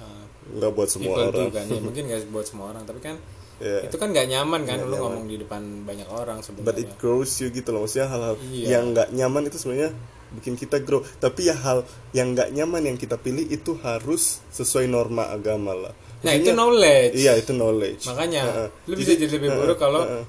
uh, 0.00 0.24
Nggak 0.50 0.72
buat 0.72 0.88
semua 0.88 1.28
orang. 1.28 1.52
kan 1.52 1.64
ya 1.68 1.80
mungkin 1.86 2.02
nggak 2.08 2.30
buat 2.32 2.46
semua 2.48 2.72
orang 2.72 2.84
tapi 2.86 3.02
kan 3.02 3.18
Yeah. 3.60 3.84
itu 3.84 4.00
kan 4.00 4.08
nggak 4.08 4.24
nyaman 4.24 4.64
kan 4.64 4.80
lu 4.80 4.88
nyaman. 4.88 5.00
ngomong 5.04 5.24
di 5.28 5.36
depan 5.36 5.84
banyak 5.84 6.08
orang 6.08 6.40
But 6.64 6.80
it 6.80 6.88
sebenarnya 6.88 6.96
grows 6.96 7.44
you 7.44 7.52
gitu 7.52 7.76
loh. 7.76 7.84
Maksudnya 7.84 8.08
hal-hal 8.08 8.34
Iya. 8.40 8.66
yang 8.72 8.84
nggak 8.96 9.08
nyaman 9.12 9.42
itu 9.52 9.60
sebenarnya 9.60 9.92
bikin 10.32 10.56
kita 10.56 10.80
grow. 10.80 11.04
Tapi 11.20 11.44
ya 11.44 11.56
hal 11.60 11.84
yang 12.16 12.32
nggak 12.32 12.56
nyaman 12.56 12.88
yang 12.88 12.96
kita 12.96 13.20
pilih 13.20 13.44
itu 13.44 13.76
harus 13.84 14.40
sesuai 14.48 14.88
norma 14.88 15.28
agama 15.28 15.76
lah. 15.76 15.92
Nah 16.20 16.32
itu 16.36 16.50
knowledge. 16.52 17.14
Iya 17.16 17.32
itu 17.40 17.52
knowledge. 17.56 18.02
makanya 18.08 18.42
Heeh. 18.44 18.68
lu 18.88 18.94
bisa 18.96 19.12
jadi 19.16 19.32
lebih 19.32 19.50
buruk 19.56 19.78
kalau 19.80 20.02
heeh, 20.04 20.24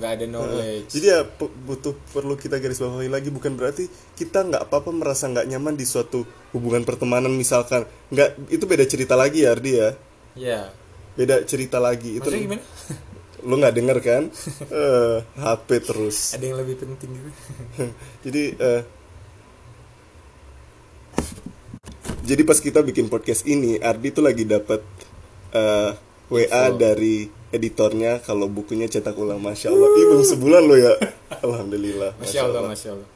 nggak 0.00 0.10
ada 0.16 0.26
knowledge. 0.30 0.88
Jadi 0.92 1.06
ya 1.06 1.20
butuh 1.66 1.94
perlu 2.14 2.34
kita 2.40 2.56
garis 2.62 2.80
bawahi 2.80 3.10
lagi 3.10 3.28
bukan 3.28 3.52
berarti 3.58 3.90
kita 4.16 4.48
nggak 4.48 4.62
apa-apa 4.70 4.90
merasa 4.94 5.28
nggak 5.28 5.46
nyaman 5.50 5.74
di 5.76 5.84
suatu 5.84 6.24
hubungan 6.56 6.86
pertemanan 6.88 7.32
misalkan. 7.34 7.84
Nggak 8.08 8.50
itu 8.52 8.64
beda 8.64 8.84
cerita 8.88 9.14
lagi 9.18 9.44
ya 9.44 9.52
Ardi 9.52 9.72
ya? 9.76 9.90
Ya 10.38 10.60
beda 11.20 11.44
cerita 11.44 11.76
lagi 11.76 12.16
itu 12.16 12.24
maksudnya 12.24 12.44
gimana? 12.46 12.64
lu 13.48 13.54
nggak 13.56 13.74
denger 13.76 13.98
kan? 14.04 14.22
Eh, 14.68 15.16
HP 15.36 15.68
terus. 15.84 16.36
Ada 16.36 16.44
yang 16.44 16.58
lebih 16.60 16.76
penting 16.80 17.10
gitu. 17.12 17.30
Jadi 18.24 18.42
eh, 18.56 18.82
jadi 22.20 22.46
pas 22.46 22.60
kita 22.62 22.84
bikin 22.84 23.10
podcast 23.10 23.42
ini 23.48 23.80
Ardi 23.82 24.14
tuh 24.14 24.22
lagi 24.22 24.46
dapat 24.46 24.84
eh, 25.54 25.90
WA 26.30 26.64
dari 26.78 27.26
editornya 27.50 28.22
kalau 28.22 28.46
bukunya 28.46 28.86
cetak 28.86 29.18
ulang 29.18 29.42
masya 29.42 29.74
Allah. 29.74 29.90
Ih, 29.98 30.04
belum 30.06 30.24
sebulan 30.26 30.62
lo 30.62 30.76
ya. 30.78 30.94
Alhamdulillah 31.46 32.14
masya 32.22 32.40
Allah 32.46 32.62
masya 32.70 32.88
Allah. 32.94 33.08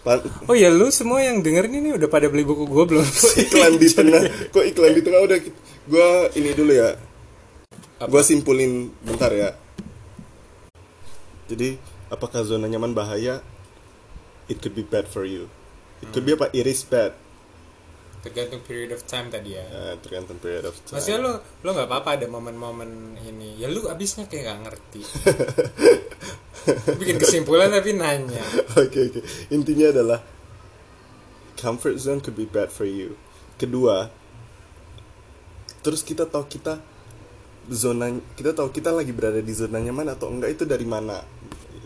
Pan- 0.00 0.24
oh 0.48 0.56
ya 0.56 0.72
lu 0.72 0.88
semua 0.88 1.20
yang 1.20 1.44
dengerin 1.44 1.76
ini 1.76 1.92
udah 1.94 2.08
pada 2.08 2.26
beli 2.26 2.42
buku 2.42 2.66
gue 2.66 2.84
belum? 2.88 3.06
Iklan 3.46 3.78
di 3.78 3.88
tengah? 3.92 4.22
Kok 4.54 4.64
iklan 4.64 4.92
di 4.96 5.02
tengah? 5.04 5.20
Udah 5.22 5.38
gue 5.86 6.08
ini 6.40 6.50
dulu 6.56 6.72
ya. 6.72 6.96
Gue 8.00 8.22
simpulin 8.24 8.90
bentar 9.04 9.30
ya. 9.30 9.52
Jadi 11.52 11.76
apakah 12.08 12.42
zona 12.42 12.66
nyaman 12.66 12.96
bahaya? 12.96 13.44
It 14.48 14.58
could 14.58 14.74
be 14.74 14.82
bad 14.82 15.06
for 15.06 15.22
you. 15.22 15.46
It 16.00 16.10
could 16.10 16.24
be 16.26 16.34
apa? 16.34 16.50
It 16.50 16.64
is 16.66 16.82
bad 16.82 17.14
tergantung 18.20 18.60
period 18.64 18.92
of 18.92 19.00
time 19.08 19.32
tadi 19.32 19.56
ya 19.56 19.64
Eh, 19.64 19.94
tergantung 20.04 20.36
period 20.38 20.68
of 20.68 20.76
time 20.84 21.00
Maksudnya 21.00 21.18
lu 21.24 21.32
lu 21.64 21.68
nggak 21.72 21.88
apa-apa 21.88 22.20
ada 22.20 22.26
momen-momen 22.28 23.16
ini. 23.24 23.56
Ya 23.56 23.72
lu 23.72 23.88
abisnya 23.88 24.28
kayak 24.28 24.44
nggak 24.44 24.60
ngerti. 24.68 25.02
Bikin 27.00 27.16
kesimpulan 27.16 27.72
tapi 27.72 27.96
nanya. 27.96 28.44
Oke 28.76 29.08
oke. 29.08 29.20
Intinya 29.48 29.88
adalah 29.88 30.20
comfort 31.56 31.96
zone 32.00 32.20
could 32.20 32.36
be 32.36 32.44
bad 32.48 32.68
for 32.68 32.88
you. 32.88 33.16
Kedua, 33.60 34.08
terus 35.84 36.00
kita 36.00 36.24
tahu 36.24 36.48
kita 36.48 36.80
zona 37.68 38.08
kita 38.36 38.56
tahu 38.56 38.72
kita 38.72 38.92
lagi 38.92 39.12
berada 39.12 39.40
di 39.44 39.52
zona 39.52 39.80
nyaman 39.80 40.16
atau 40.16 40.32
enggak 40.32 40.56
itu 40.56 40.64
dari 40.64 40.84
mana? 40.88 41.20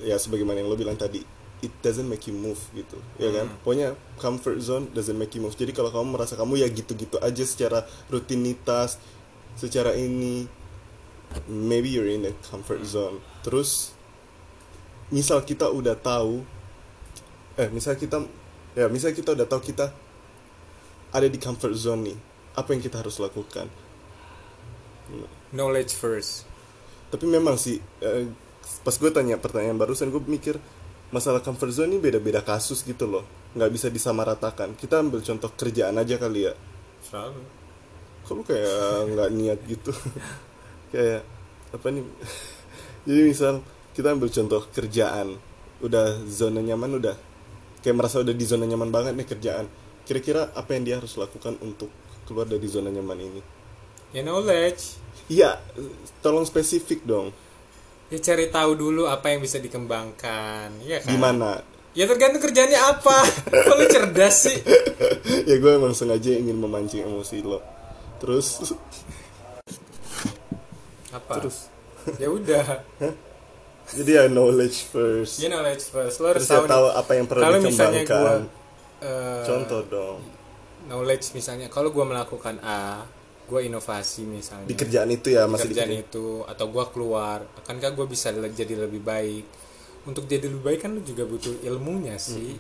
Ya 0.04 0.18
sebagaimana 0.20 0.62
yang 0.62 0.70
lo 0.70 0.78
bilang 0.78 0.98
tadi, 0.98 1.22
it 1.64 1.74
doesn't 1.80 2.06
make 2.06 2.28
you 2.28 2.36
move 2.36 2.60
gitu, 2.76 3.00
ya 3.16 3.32
kan? 3.32 3.48
Pokoknya 3.64 3.96
comfort 4.20 4.60
zone 4.60 4.92
doesn't 4.92 5.16
make 5.16 5.32
you 5.32 5.42
move. 5.42 5.56
Jadi 5.56 5.72
kalau 5.72 5.88
kamu 5.88 6.14
merasa 6.20 6.36
kamu 6.36 6.60
ya 6.60 6.68
gitu-gitu 6.68 7.16
aja 7.24 7.44
secara 7.48 7.88
rutinitas, 8.12 9.00
secara 9.56 9.96
ini, 9.96 10.46
maybe 11.48 11.88
you're 11.88 12.08
in 12.08 12.28
a 12.28 12.34
comfort 12.46 12.84
zone. 12.84 13.18
Terus 13.40 13.96
misal 15.12 15.44
kita 15.44 15.68
udah 15.68 15.94
tahu 15.98 16.44
eh 17.54 17.70
misal 17.70 17.94
kita 17.94 18.18
ya 18.74 18.90
misal 18.90 19.14
kita 19.14 19.30
udah 19.36 19.46
tahu 19.46 19.62
kita 19.62 19.94
ada 21.14 21.26
di 21.30 21.38
comfort 21.38 21.74
zone 21.78 22.10
nih 22.10 22.18
apa 22.58 22.74
yang 22.74 22.82
kita 22.82 22.98
harus 22.98 23.22
lakukan 23.22 23.70
Knowledge 25.54 25.94
first. 25.94 26.48
tapi 27.14 27.30
memang 27.30 27.54
sih 27.54 27.78
eh, 28.02 28.26
pas 28.82 28.96
gue 28.96 29.10
tanya 29.14 29.38
pertanyaan 29.38 29.78
barusan 29.78 30.10
gue 30.10 30.18
mikir 30.18 30.58
masalah 31.14 31.38
comfort 31.38 31.70
zone 31.70 31.94
ini 31.94 32.02
beda-beda 32.02 32.42
kasus 32.42 32.82
gitu 32.82 33.06
loh. 33.06 33.22
Nggak 33.54 33.70
bisa 33.70 33.86
disamaratakan. 33.86 34.74
Kita 34.74 34.98
ambil 34.98 35.22
contoh 35.22 35.54
kerjaan 35.54 35.94
aja 35.94 36.18
kali 36.18 36.50
ya. 36.50 36.54
Selalu. 37.06 37.42
lu 38.34 38.42
kayak 38.42 39.14
nggak 39.14 39.30
niat 39.30 39.60
gitu? 39.68 39.92
Kayak 40.94 41.22
apa 41.70 41.86
nih? 41.90 42.02
Jadi 43.06 43.20
misal 43.22 43.54
kita 43.94 44.10
ambil 44.10 44.26
contoh 44.34 44.62
kerjaan. 44.74 45.38
Udah 45.78 46.18
zona 46.26 46.58
nyaman 46.58 46.98
udah. 46.98 47.16
Kayak 47.78 47.96
merasa 48.02 48.18
udah 48.24 48.34
di 48.34 48.42
zona 48.48 48.66
nyaman 48.66 48.90
banget 48.90 49.14
nih 49.14 49.28
kerjaan. 49.28 49.66
Kira-kira 50.02 50.50
apa 50.50 50.74
yang 50.74 50.82
dia 50.82 50.96
harus 50.98 51.14
lakukan 51.14 51.54
untuk 51.62 51.92
keluar 52.26 52.48
dari 52.48 52.66
zona 52.66 52.90
nyaman 52.90 53.18
ini? 53.22 53.40
Ya 54.10 54.22
knowledge. 54.22 55.04
iya 55.30 55.56
tolong 56.20 56.44
spesifik 56.44 57.02
dong 57.04 57.32
Ya 58.08 58.18
cari 58.20 58.46
tahu 58.46 58.74
dulu 58.74 59.06
apa 59.06 59.28
yang 59.28 59.40
bisa 59.40 59.58
dikembangkan. 59.58 60.70
Iya 60.80 61.00
kan? 61.00 61.10
gimana 61.10 61.50
Ya 61.92 62.04
tergantung 62.04 62.42
kerjanya 62.42 62.90
apa. 62.90 63.22
Kok 63.64 63.74
lu 63.74 63.86
cerdas 63.86 64.34
sih? 64.44 64.58
ya 65.48 65.56
gue 65.56 65.72
emang 65.72 65.92
sengaja 65.92 66.30
ingin 66.30 66.56
memancing 66.56 67.02
emosi 67.02 67.40
lo 67.40 67.62
terus 68.16 68.60
Apa? 71.10 71.38
terus 71.38 71.68
Ya 72.16 72.28
udah. 72.28 72.82
jadi 73.86 74.10
ya 74.10 74.24
knowledge 74.26 74.88
first 74.88 75.38
Ya 75.38 75.48
knowledge 75.48 75.84
first. 75.86 76.18
Lo 76.18 76.32
harus 76.32 76.42
ya 76.42 76.58
tahu. 76.58 76.66
tahu 76.66 76.86
apa 76.90 77.12
yang 77.14 77.26
perlu 77.28 77.42
Kalau 77.42 77.58
misalnya 77.60 78.02
gua 78.02 78.34
eh, 79.00 79.42
contoh 79.44 79.80
dong 79.86 80.18
knowledge 80.84 81.32
misalnya 81.32 81.68
kalau 81.68 81.88
gua 81.90 82.04
melakukan 82.04 82.58
A, 82.60 83.04
gua 83.44 83.60
inovasi 83.60 84.24
misalnya. 84.24 84.66
di 84.68 84.76
kerjaan 84.76 85.08
itu 85.12 85.32
ya 85.32 85.44
masih 85.44 85.68
di 85.68 85.76
kerjaan 85.76 85.94
itu 85.94 86.42
atau 86.48 86.66
gua 86.72 86.88
keluar 86.88 87.44
akankah 87.60 87.92
gua 87.92 88.06
bisa 88.08 88.32
jadi 88.32 88.74
lebih 88.74 89.04
baik 89.04 89.44
untuk 90.04 90.28
jadi 90.28 90.48
lebih 90.48 90.62
baik 90.64 90.80
kan 90.84 90.92
lu 90.92 91.00
juga 91.00 91.24
butuh 91.24 91.64
ilmunya 91.64 92.20
sih. 92.20 92.56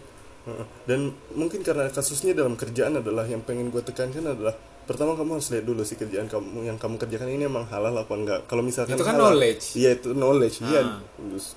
Dan 0.84 1.16
mungkin 1.32 1.64
karena 1.64 1.88
kasusnya 1.88 2.36
dalam 2.36 2.52
kerjaan 2.52 3.00
adalah 3.00 3.24
yang 3.24 3.40
pengen 3.40 3.72
gue 3.72 3.80
tekankan 3.80 4.36
adalah 4.36 4.52
pertama 4.84 5.16
kamu 5.16 5.40
harus 5.40 5.48
lihat 5.48 5.64
dulu 5.64 5.80
sih 5.80 5.96
kerjaan 5.96 6.28
kamu 6.28 6.68
yang 6.68 6.76
kamu 6.76 7.00
kerjakan 7.00 7.32
ini 7.32 7.48
emang 7.48 7.64
halal 7.72 7.96
apa 7.96 8.12
enggak. 8.12 8.40
Kalau 8.44 8.60
misalkan 8.60 9.00
Itu 9.00 9.04
kan 9.08 9.16
halal, 9.16 9.32
knowledge. 9.32 9.64
Iya 9.72 9.90
itu 9.96 10.08
knowledge. 10.12 10.56
Iya 10.60 10.80
Ah. 10.84 11.00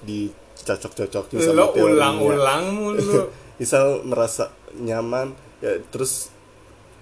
dicocok-cocokin 0.07 1.37
sama 1.43 1.55
lo 1.59 1.65
ulang-ulang 1.75 2.65
mulu 2.71 3.27
Misal 3.59 4.07
merasa 4.07 4.55
nyaman 4.79 5.35
ya 5.59 5.83
terus 5.91 6.31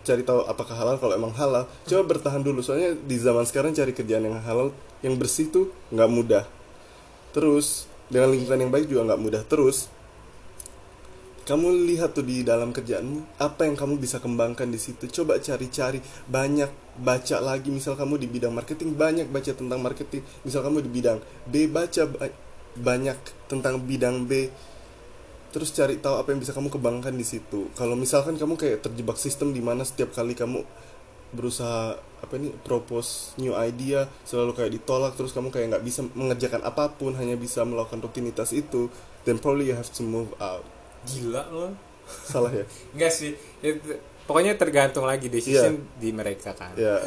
cari 0.06 0.22
tahu 0.22 0.46
apakah 0.46 0.78
halal. 0.78 0.96
Kalau 1.02 1.14
emang 1.18 1.34
halal 1.34 1.66
coba 1.90 2.02
bertahan 2.06 2.46
dulu. 2.46 2.62
Soalnya 2.62 2.94
di 2.94 3.18
zaman 3.18 3.44
sekarang 3.44 3.74
cari 3.74 3.92
kerjaan 3.92 4.30
yang 4.30 4.38
halal 4.46 4.70
yang 5.02 5.18
bersih 5.18 5.50
tuh 5.50 5.74
nggak 5.90 6.10
mudah. 6.14 6.44
Terus 7.34 7.90
dengan 8.08 8.32
lingkungan 8.32 8.62
yang 8.62 8.72
baik 8.72 8.86
juga 8.86 9.12
nggak 9.12 9.22
mudah. 9.22 9.42
Terus 9.50 9.90
kamu 11.46 11.86
lihat 11.90 12.18
tuh 12.18 12.26
di 12.26 12.42
dalam 12.42 12.74
kerjaanmu 12.74 13.38
apa 13.38 13.70
yang 13.70 13.78
kamu 13.78 14.02
bisa 14.02 14.18
kembangkan 14.18 14.66
di 14.70 14.82
situ? 14.82 15.06
Coba 15.10 15.42
cari-cari. 15.42 16.02
Banyak 16.30 17.02
baca 17.02 17.38
lagi. 17.42 17.74
Misal 17.74 17.98
kamu 17.98 18.22
di 18.22 18.28
bidang 18.30 18.54
marketing 18.54 18.94
banyak 18.94 19.28
baca 19.30 19.52
tentang 19.54 19.82
marketing. 19.82 20.22
Misal 20.46 20.62
kamu 20.62 20.86
di 20.86 20.90
bidang 20.90 21.20
B 21.50 21.66
baca 21.70 22.06
ba- 22.06 22.34
banyak 22.76 23.18
tentang 23.48 23.82
bidang 23.82 24.26
B 24.28 24.50
terus 25.56 25.72
cari 25.72 25.96
tahu 26.04 26.20
apa 26.20 26.36
yang 26.36 26.44
bisa 26.44 26.52
kamu 26.52 26.68
kembangkan 26.68 27.16
di 27.16 27.24
situ. 27.24 27.72
Kalau 27.80 27.96
misalkan 27.96 28.36
kamu 28.36 28.60
kayak 28.60 28.84
terjebak 28.84 29.16
sistem 29.16 29.56
di 29.56 29.64
mana 29.64 29.88
setiap 29.88 30.12
kali 30.12 30.36
kamu 30.36 30.60
berusaha 31.32 31.96
apa 31.96 32.34
ini 32.36 32.52
propose 32.60 33.32
new 33.40 33.56
idea 33.56 34.04
selalu 34.28 34.52
kayak 34.52 34.72
ditolak 34.76 35.16
terus 35.16 35.32
kamu 35.32 35.56
kayak 35.56 35.72
nggak 35.72 35.86
bisa 35.88 36.04
mengerjakan 36.12 36.60
apa 36.68 36.92
pun 36.92 37.16
hanya 37.16 37.40
bisa 37.40 37.64
melakukan 37.64 38.04
rutinitas 38.04 38.52
itu 38.52 38.92
then 39.24 39.40
probably 39.40 39.72
you 39.72 39.76
have 39.80 39.88
to 39.88 40.04
move 40.04 40.36
out. 40.44 40.68
Gila 41.08 41.48
lo. 41.48 41.72
Salah 42.04 42.52
ya? 42.52 42.68
Enggak 43.00 43.16
sih. 43.16 43.32
Ya, 43.64 43.80
t- 43.80 44.00
pokoknya 44.28 44.60
tergantung 44.60 45.08
lagi 45.08 45.32
decision 45.32 45.88
di 45.96 46.12
mereka 46.12 46.52
kan. 46.52 46.76
Ya 46.76 47.00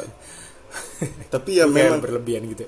tapi 1.33 1.61
ya 1.61 1.69
memang 1.69 2.01
berlebihan 2.01 2.49
gitu. 2.49 2.65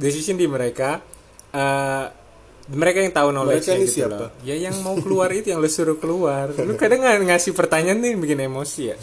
Decision 0.00 0.40
di 0.40 0.48
mereka 0.48 1.04
eh 1.52 2.23
mereka 2.72 3.04
yang 3.04 3.12
tahu 3.12 3.28
knowledge 3.28 3.68
Mereka 3.68 3.76
ini 3.76 3.84
gitu 3.84 3.96
siapa? 4.00 4.16
loh. 4.16 4.30
Ya 4.40 4.56
yang 4.56 4.76
mau 4.80 4.96
keluar 4.96 5.28
itu 5.36 5.52
yang 5.52 5.60
lu 5.60 5.68
suruh 5.68 6.00
keluar. 6.00 6.48
Lu 6.56 6.72
kadang 6.80 7.04
nggak 7.04 7.28
ngasih 7.28 7.52
pertanyaan 7.52 8.00
nih 8.00 8.16
bikin 8.16 8.40
emosi 8.40 8.82
ya. 8.88 8.96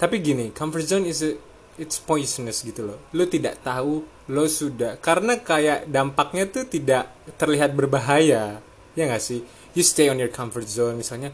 Tapi 0.00 0.16
gini, 0.20 0.52
comfort 0.52 0.84
zone 0.84 1.08
is 1.08 1.24
a, 1.24 1.32
it's 1.80 1.96
poisonous 2.00 2.60
gitu 2.60 2.84
loh. 2.84 2.98
Lu 3.16 3.24
tidak 3.24 3.64
tahu 3.64 4.04
lo 4.30 4.44
sudah 4.46 5.00
karena 5.00 5.40
kayak 5.40 5.88
dampaknya 5.88 6.52
tuh 6.52 6.68
tidak 6.68 7.08
terlihat 7.40 7.72
berbahaya. 7.72 8.60
Ya 8.92 9.02
nggak 9.08 9.24
sih? 9.24 9.40
You 9.72 9.80
stay 9.80 10.12
on 10.12 10.20
your 10.20 10.32
comfort 10.32 10.68
zone 10.68 11.00
misalnya 11.00 11.32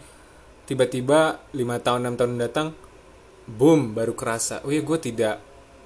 tiba-tiba 0.66 1.46
lima 1.54 1.78
tahun 1.78 2.06
enam 2.10 2.14
tahun 2.18 2.32
datang 2.42 2.68
boom 3.46 3.94
baru 3.94 4.18
kerasa 4.18 4.66
oh 4.66 4.74
ya 4.74 4.82
gue 4.82 4.98
tidak 4.98 5.38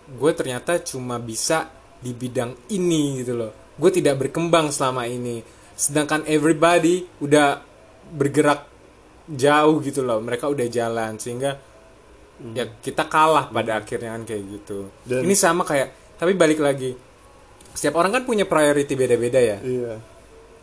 gue 0.09 0.33
ternyata 0.33 0.81
cuma 0.81 1.21
bisa 1.21 1.69
di 2.01 2.17
bidang 2.17 2.57
ini 2.73 3.21
gitu 3.21 3.37
loh 3.37 3.53
gue 3.81 3.91
tidak 3.91 4.21
berkembang 4.21 4.69
selama 4.69 5.09
ini. 5.09 5.41
Sedangkan 5.73 6.29
everybody 6.29 7.09
udah 7.25 7.65
bergerak 8.13 8.69
jauh 9.33 9.81
gitu 9.81 10.05
loh. 10.05 10.21
Mereka 10.21 10.45
udah 10.53 10.67
jalan 10.69 11.17
sehingga 11.17 11.57
ya 12.53 12.65
kita 12.81 13.09
kalah 13.09 13.49
pada 13.49 13.81
akhirnya 13.81 14.13
kan 14.13 14.23
kayak 14.29 14.45
gitu. 14.45 14.93
Dan- 15.09 15.25
ini 15.25 15.33
sama 15.33 15.65
kayak 15.65 16.21
tapi 16.21 16.37
balik 16.37 16.61
lagi 16.61 16.93
setiap 17.73 17.97
orang 17.97 18.21
kan 18.21 18.23
punya 18.27 18.45
priority 18.45 18.93
beda-beda 18.99 19.41
ya. 19.41 19.59
Iya. 19.63 19.95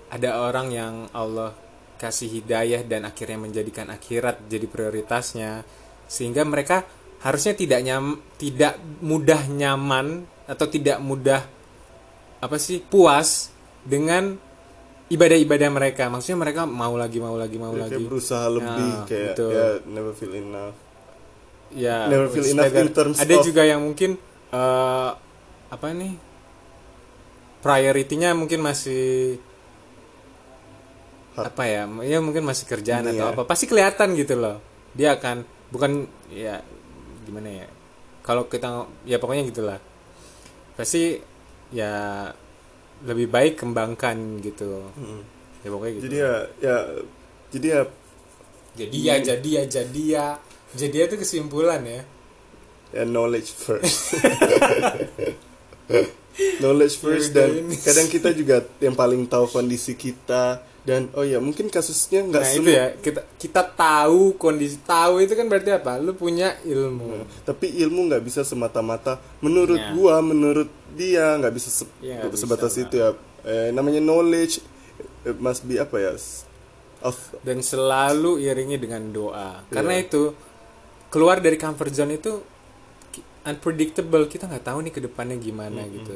Ada 0.08 0.30
orang 0.40 0.68
yang 0.72 0.94
Allah 1.12 1.52
kasih 1.98 2.30
hidayah 2.30 2.86
dan 2.86 3.10
akhirnya 3.10 3.42
menjadikan 3.42 3.90
akhirat 3.90 4.46
jadi 4.46 4.70
prioritasnya 4.70 5.66
sehingga 6.06 6.46
mereka 6.46 6.86
harusnya 7.26 7.58
tidak 7.58 7.82
nyam 7.82 8.22
tidak 8.38 8.78
mudah 9.02 9.50
nyaman 9.50 10.24
atau 10.46 10.70
tidak 10.70 11.02
mudah 11.02 11.42
apa 12.38 12.58
sih 12.58 12.80
puas 12.80 13.50
dengan 13.82 14.38
ibadah-ibadah 15.08 15.69
mereka. 15.69 16.04
Maksudnya 16.08 16.39
mereka 16.39 16.62
mau 16.63 16.93
lagi 16.93 17.17
mau 17.17 17.34
lagi 17.34 17.56
mau 17.56 17.71
Ya, 17.71 17.80
lagi. 17.84 17.91
kayak 17.95 18.06
berusaha 18.06 18.45
lebih 18.47 18.67
Nah, 18.91 19.06
kayak 19.06 19.34
betul. 19.34 19.52
ya 19.52 19.67
never 19.86 20.13
feel 20.13 20.34
enough. 20.34 20.76
Ya 21.67 21.97
never 22.08 22.28
feel 22.28 22.47
enough 22.47 22.69
better. 22.69 22.84
in 22.84 22.89
terms 22.91 23.17
ada 23.17 23.36
of- 23.36 23.43
juga 23.43 23.62
yang 23.62 23.82
mungkin 23.82 24.15
eh, 24.47 25.10
apa 25.67 25.88
nih 25.91 26.13
prioritinya 27.60 28.32
mungkin 28.32 28.62
masih 28.62 29.36
Har- 31.36 31.54
apa 31.54 31.63
ya 31.65 31.84
ya 32.02 32.17
mungkin 32.17 32.41
masih 32.41 32.65
kerjaan 32.65 33.06
Ini 33.06 33.13
atau 33.13 33.26
ya. 33.30 33.32
apa. 33.32 33.41
Pasti 33.43 33.65
kelihatan 33.65 34.15
gitu 34.15 34.34
loh. 34.36 34.58
Dia 34.91 35.13
akan 35.15 35.43
bukan 35.69 35.91
ya 36.28 36.63
gimana 37.23 37.63
ya. 37.63 37.67
Kalau 38.23 38.47
kita 38.47 38.67
ya 39.04 39.17
pokoknya 39.17 39.45
gitulah. 39.45 39.78
Pasti 40.73 41.21
ya 41.72 41.94
lebih 43.06 43.30
baik 43.30 43.62
kembangkan 43.62 44.42
gitu. 44.42 44.90
Mm. 44.98 45.22
ya 45.66 45.70
pokoknya 45.74 45.94
gitu. 45.98 46.04
Jadi 46.08 46.18
ya 46.18 46.34
ya 46.62 46.78
jadi 47.54 47.68
ya 47.68 47.82
jadi 48.78 48.98
ya 48.98 49.16
jadi 49.22 49.50
ya 49.50 49.64
jadi 49.66 50.04
ya. 50.06 50.28
Jadi 50.76 50.96
ya 51.00 51.06
itu 51.08 51.18
kesimpulan 51.18 51.82
ya. 51.88 52.02
Ya 52.96 53.04
knowledge 53.04 53.52
first 53.52 54.16
knowledge 56.60 56.96
first 56.96 57.32
dan 57.32 57.50
kadang 57.78 58.08
kita 58.08 58.30
juga 58.32 58.62
yang 58.78 58.93
paling 58.93 59.24
tahu 59.24 59.46
kondisi 59.48 59.93
kita 59.93 60.60
dan 60.82 61.12
oh 61.13 61.22
ya 61.22 61.36
mungkin 61.38 61.67
kasusnya 61.67 62.24
nggak 62.24 62.39
nah 62.39 62.48
itu 62.48 62.63
semua 62.63 62.72
ya 62.74 62.86
kita 62.96 63.22
kita 63.36 63.62
tahu 63.76 64.36
kondisi 64.36 64.80
tahu 64.80 65.20
itu 65.20 65.36
kan 65.36 65.43
berarti 65.46 65.76
apa? 65.76 66.00
Lu 66.00 66.15
punya 66.15 66.56
ilmu. 66.63 67.28
Tapi 67.43 67.76
ilmu 67.78 68.08
nggak 68.08 68.24
bisa 68.24 68.41
semata-mata. 68.41 69.20
Menurut 69.38 69.76
Ya. 69.76 69.91
gua 69.91 70.24
menurut 70.24 70.72
dia 70.96 71.36
nggak 71.36 71.52
bisa 71.52 71.67
se- 71.67 71.91
Ya, 72.00 72.24
bisa 72.24 72.48
sebatas 72.48 72.72
lah. 72.74 72.84
itu 72.84 72.96
ya. 72.96 73.10
Eh, 73.43 73.70
namanya 73.72 74.00
knowledge 74.00 74.63
it 75.24 75.36
must 75.38 75.67
be 75.67 75.76
apa 75.76 76.00
ya? 76.00 76.15
Of 76.98 77.36
dan 77.43 77.60
selalu 77.60 78.39
iringi 78.39 78.80
dengan 78.80 79.12
doa. 79.12 79.67
Karena 79.67 79.91
Iya. 79.93 80.08
itu 80.08 80.32
keluar 81.12 81.43
dari 81.43 81.60
comfort 81.60 81.91
zone 81.91 82.15
itu 82.15 82.32
unpredictable. 83.43 84.24
Kita 84.26 84.48
nggak 84.48 84.65
tahu 84.65 84.80
nih 84.82 84.93
ke 84.93 85.02
depannya 85.04 85.36
gimana 85.36 85.84
gitu 85.84 86.15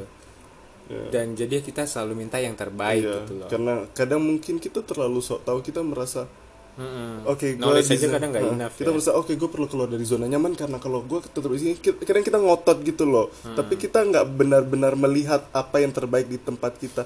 ya. 0.92 1.04
dan 1.10 1.32
jadi 1.32 1.58
kita 1.58 1.82
selalu 1.84 2.12
minta 2.18 2.36
yang 2.36 2.52
terbaik 2.52 3.00
Iya, 3.00 3.14
gitu 3.18 3.32
loh 3.34 3.48
karena 3.48 3.74
kadang 3.90 4.20
mungkin 4.20 4.60
kita 4.60 4.80
terlalu 4.82 5.18
sok 5.18 5.42
tahu 5.42 5.58
kita 5.60 5.80
merasa 5.80 6.28
Mm-mm. 6.72 7.28
Oke, 7.28 7.52
gue 7.52 7.60
knowledge 7.60 7.84
aja 7.92 8.00
bisa- 8.00 8.16
kadang 8.16 8.32
nggak 8.32 8.44
nah, 8.48 8.54
enough 8.56 8.74
Kita 8.80 8.88
ya. 8.88 8.94
merasa 8.96 9.12
oke, 9.12 9.36
gue 9.36 9.44
perlu 9.44 9.68
keluar 9.68 9.92
dari 9.92 10.08
zona 10.08 10.24
nyaman 10.24 10.56
karena 10.56 10.80
kalau 10.80 11.04
gue 11.04 11.20
tetap 11.20 11.44
di 11.46 11.60
sini, 11.60 11.76
kadang 11.76 12.24
kita 12.24 12.40
ngotot 12.40 12.80
gitu 12.80 13.04
loh. 13.04 13.28
Hmm. 13.44 13.60
Tapi 13.60 13.76
kita 13.76 14.00
nggak 14.00 14.24
benar-benar 14.32 14.96
melihat 14.96 15.52
apa 15.52 15.84
yang 15.84 15.92
terbaik 15.92 16.32
di 16.32 16.40
tempat 16.40 16.80
kita. 16.80 17.04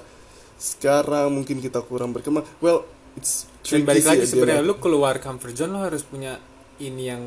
Sekarang 0.55 1.35
mungkin 1.35 1.59
kita 1.59 1.83
kurang 1.83 2.15
berkembang. 2.15 2.47
Well, 2.63 2.87
it's 3.19 3.43
dan 3.59 3.83
tricky 3.83 3.87
balik 3.91 3.99
sih 3.99 4.07
lagi 4.07 4.23
ya, 4.23 4.27
sebenarnya 4.31 4.63
dia. 4.63 4.69
lu 4.71 4.75
keluar 4.79 5.15
comfort 5.19 5.51
zone 5.51 5.71
lo 5.75 5.83
harus 5.83 6.03
punya 6.07 6.39
ini 6.79 7.03
yang 7.03 7.23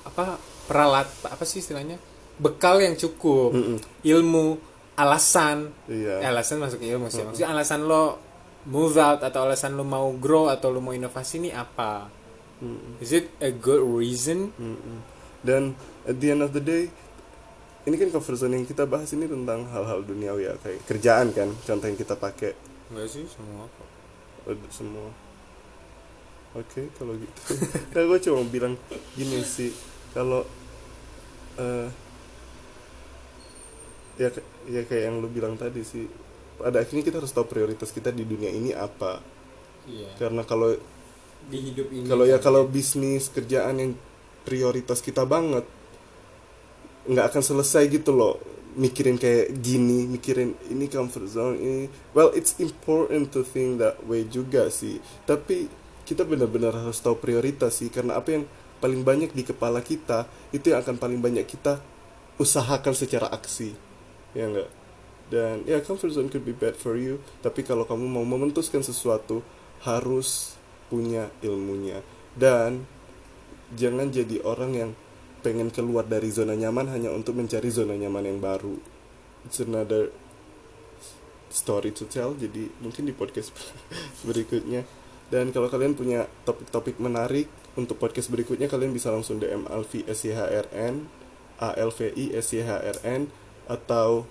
apa 0.00 0.38
peralat 0.64 1.10
apa 1.26 1.42
sih 1.42 1.58
istilahnya 1.58 1.98
bekal 2.38 2.78
yang 2.78 2.94
cukup 2.94 3.52
Mm-mm. 3.52 3.76
ilmu 4.00 4.69
alasan. 5.00 5.72
Iya. 5.88 6.20
Alasan 6.28 6.60
masuk 6.60 6.80
ilmu 6.80 7.08
sih. 7.08 7.24
Maksudnya 7.24 7.50
alasan 7.56 7.88
lo 7.88 8.20
move 8.68 9.00
out 9.00 9.24
atau 9.24 9.48
alasan 9.48 9.72
lo 9.72 9.84
mau 9.88 10.12
grow 10.20 10.52
atau 10.52 10.68
lo 10.68 10.84
mau 10.84 10.92
inovasi 10.92 11.40
ini 11.40 11.50
apa? 11.50 12.20
Mm-mm. 12.60 13.00
is 13.00 13.16
it 13.16 13.32
a 13.40 13.48
good 13.48 13.80
reason? 13.80 14.52
Mm-mm. 14.60 15.00
Dan 15.40 15.72
at 16.04 16.20
the 16.20 16.28
end 16.28 16.44
of 16.44 16.52
the 16.52 16.60
day, 16.60 16.92
ini 17.88 17.96
kan 17.96 18.12
cover 18.12 18.36
zone 18.36 18.60
yang 18.60 18.68
kita 18.68 18.84
bahas 18.84 19.08
ini 19.16 19.24
tentang 19.24 19.64
hal-hal 19.72 20.04
duniawi 20.04 20.44
ya, 20.44 20.54
kayak 20.60 20.84
kerjaan 20.84 21.32
kan, 21.32 21.48
contoh 21.64 21.88
yang 21.88 21.96
kita 21.96 22.14
pakai. 22.20 22.52
Enggak 22.92 23.08
sih 23.08 23.24
semua 23.24 23.64
kok. 23.64 23.88
Semua. 24.68 25.08
Oke 26.52 26.92
kalau 26.98 27.16
gitu. 27.16 27.40
Nah 27.96 28.02
gue 28.04 28.18
cuma 28.28 28.44
bilang 28.44 28.74
gini 29.16 29.40
sih. 29.40 29.72
Kalau 30.12 30.44
eh 31.56 31.88
ya 34.20 34.28
ya 34.68 34.84
kayak 34.84 35.02
yang 35.08 35.16
lu 35.24 35.28
bilang 35.32 35.56
tadi 35.56 35.80
sih. 35.80 36.04
Pada 36.60 36.84
akhirnya 36.84 37.08
kita 37.08 37.24
harus 37.24 37.32
tahu 37.32 37.48
prioritas 37.48 37.88
kita 37.88 38.12
di 38.12 38.28
dunia 38.28 38.52
ini 38.52 38.76
apa. 38.76 39.24
Iya. 39.88 40.12
Karena 40.20 40.44
kalau 40.44 40.76
di 41.48 41.72
hidup 41.72 41.88
ini 41.88 42.04
kalau 42.04 42.28
ya 42.28 42.36
kan. 42.36 42.52
kalau 42.52 42.62
bisnis 42.68 43.32
kerjaan 43.32 43.80
yang 43.80 43.92
prioritas 44.44 45.00
kita 45.00 45.24
banget 45.24 45.64
nggak 47.08 47.26
akan 47.32 47.42
selesai 47.42 47.88
gitu 47.88 48.12
loh. 48.12 48.36
Mikirin 48.70 49.18
kayak 49.18 49.56
gini 49.58 50.06
mikirin 50.06 50.52
ini 50.68 50.84
comfort 50.92 51.26
zone 51.32 51.56
ini. 51.56 51.84
Well 52.12 52.36
it's 52.36 52.60
important 52.60 53.32
to 53.32 53.40
think 53.40 53.80
that 53.80 54.04
way 54.04 54.28
juga 54.28 54.68
sih. 54.68 55.00
Tapi 55.24 55.72
kita 56.04 56.28
benar-benar 56.28 56.76
harus 56.76 57.00
tahu 57.00 57.16
prioritas 57.16 57.80
sih 57.80 57.88
karena 57.88 58.20
apa 58.20 58.36
yang 58.36 58.44
paling 58.84 59.00
banyak 59.00 59.32
di 59.32 59.48
kepala 59.48 59.80
kita 59.80 60.28
itu 60.52 60.72
yang 60.72 60.84
akan 60.84 61.00
paling 61.00 61.20
banyak 61.24 61.48
kita 61.48 61.80
usahakan 62.40 62.96
secara 62.96 63.28
aksi 63.28 63.89
ya 64.36 64.46
enggak. 64.46 64.70
Dan 65.30 65.62
ya 65.62 65.78
comfort 65.78 66.10
zone 66.10 66.26
could 66.26 66.42
be 66.42 66.50
bad 66.50 66.74
for 66.74 66.98
you 66.98 67.22
tapi 67.38 67.62
kalau 67.62 67.86
kamu 67.86 68.10
mau 68.10 68.26
memutuskan 68.26 68.82
sesuatu 68.82 69.42
harus 69.86 70.58
punya 70.90 71.30
ilmunya. 71.40 72.02
Dan 72.34 72.84
jangan 73.74 74.10
jadi 74.10 74.42
orang 74.42 74.72
yang 74.74 74.90
pengen 75.40 75.72
keluar 75.72 76.04
dari 76.04 76.28
zona 76.28 76.52
nyaman 76.52 76.90
hanya 76.92 77.14
untuk 77.14 77.38
mencari 77.38 77.70
zona 77.72 77.96
nyaman 77.96 78.26
yang 78.26 78.38
baru. 78.42 78.76
It's 79.46 79.62
another 79.62 80.12
story 81.50 81.90
to 81.96 82.06
tell 82.06 82.36
jadi 82.38 82.70
mungkin 82.82 83.06
di 83.06 83.14
podcast 83.14 83.54
berikutnya. 84.28 84.84
Dan 85.30 85.54
kalau 85.54 85.70
kalian 85.70 85.94
punya 85.94 86.26
topik-topik 86.42 86.98
menarik 86.98 87.46
untuk 87.78 88.02
podcast 88.02 88.34
berikutnya 88.34 88.66
kalian 88.66 88.90
bisa 88.90 89.14
langsung 89.14 89.38
DM 89.38 89.62
Alfi 89.70 90.02
SYHRN 90.02 91.06
ALVI 91.60 92.34
SYHRN 92.34 93.30
atau 93.66 94.24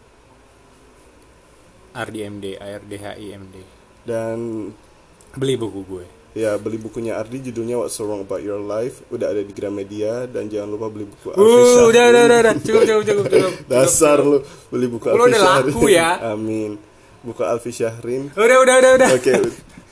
RDMD 1.91 2.55
ARDHIMD 2.55 3.55
dan 4.05 4.37
beli 5.33 5.55
buku 5.55 5.81
gue. 5.83 6.05
ya 6.31 6.55
beli 6.55 6.77
bukunya 6.77 7.17
Ardi 7.17 7.41
judulnya 7.43 7.75
What's 7.75 7.97
So 7.97 8.05
Wrong 8.05 8.21
About 8.21 8.39
Your 8.39 8.61
Life? 8.61 9.01
Udah 9.09 9.33
ada 9.33 9.41
di 9.41 9.49
Gramedia 9.49 10.29
dan 10.29 10.45
jangan 10.45 10.69
lupa 10.69 10.87
beli 10.87 11.05
buku 11.05 11.33
Alfi 11.33 11.41
Uh, 11.41 11.89
udah, 11.89 12.03
udah, 12.07 12.21
udah, 12.23 12.37
udah, 12.39 12.53
cukup, 12.61 12.81
cukup, 12.85 13.03
cukup, 13.03 13.25
cukup. 13.27 13.53
dasar 13.73 14.17
lu 14.21 14.37
beli 14.69 14.87
buku 14.87 15.05
Lu 15.05 15.17
Alfi 15.17 15.25
udah 15.27 15.41
laku 15.41 15.85
ya. 15.89 16.09
amin. 16.29 16.77
Buku 17.19 17.41
Alfi 17.43 17.71
Syahrin 17.73 18.29
Udah, 18.31 18.57
udah, 18.61 18.75
udah, 18.77 18.91
udah. 18.95 19.09
oke 19.11 19.33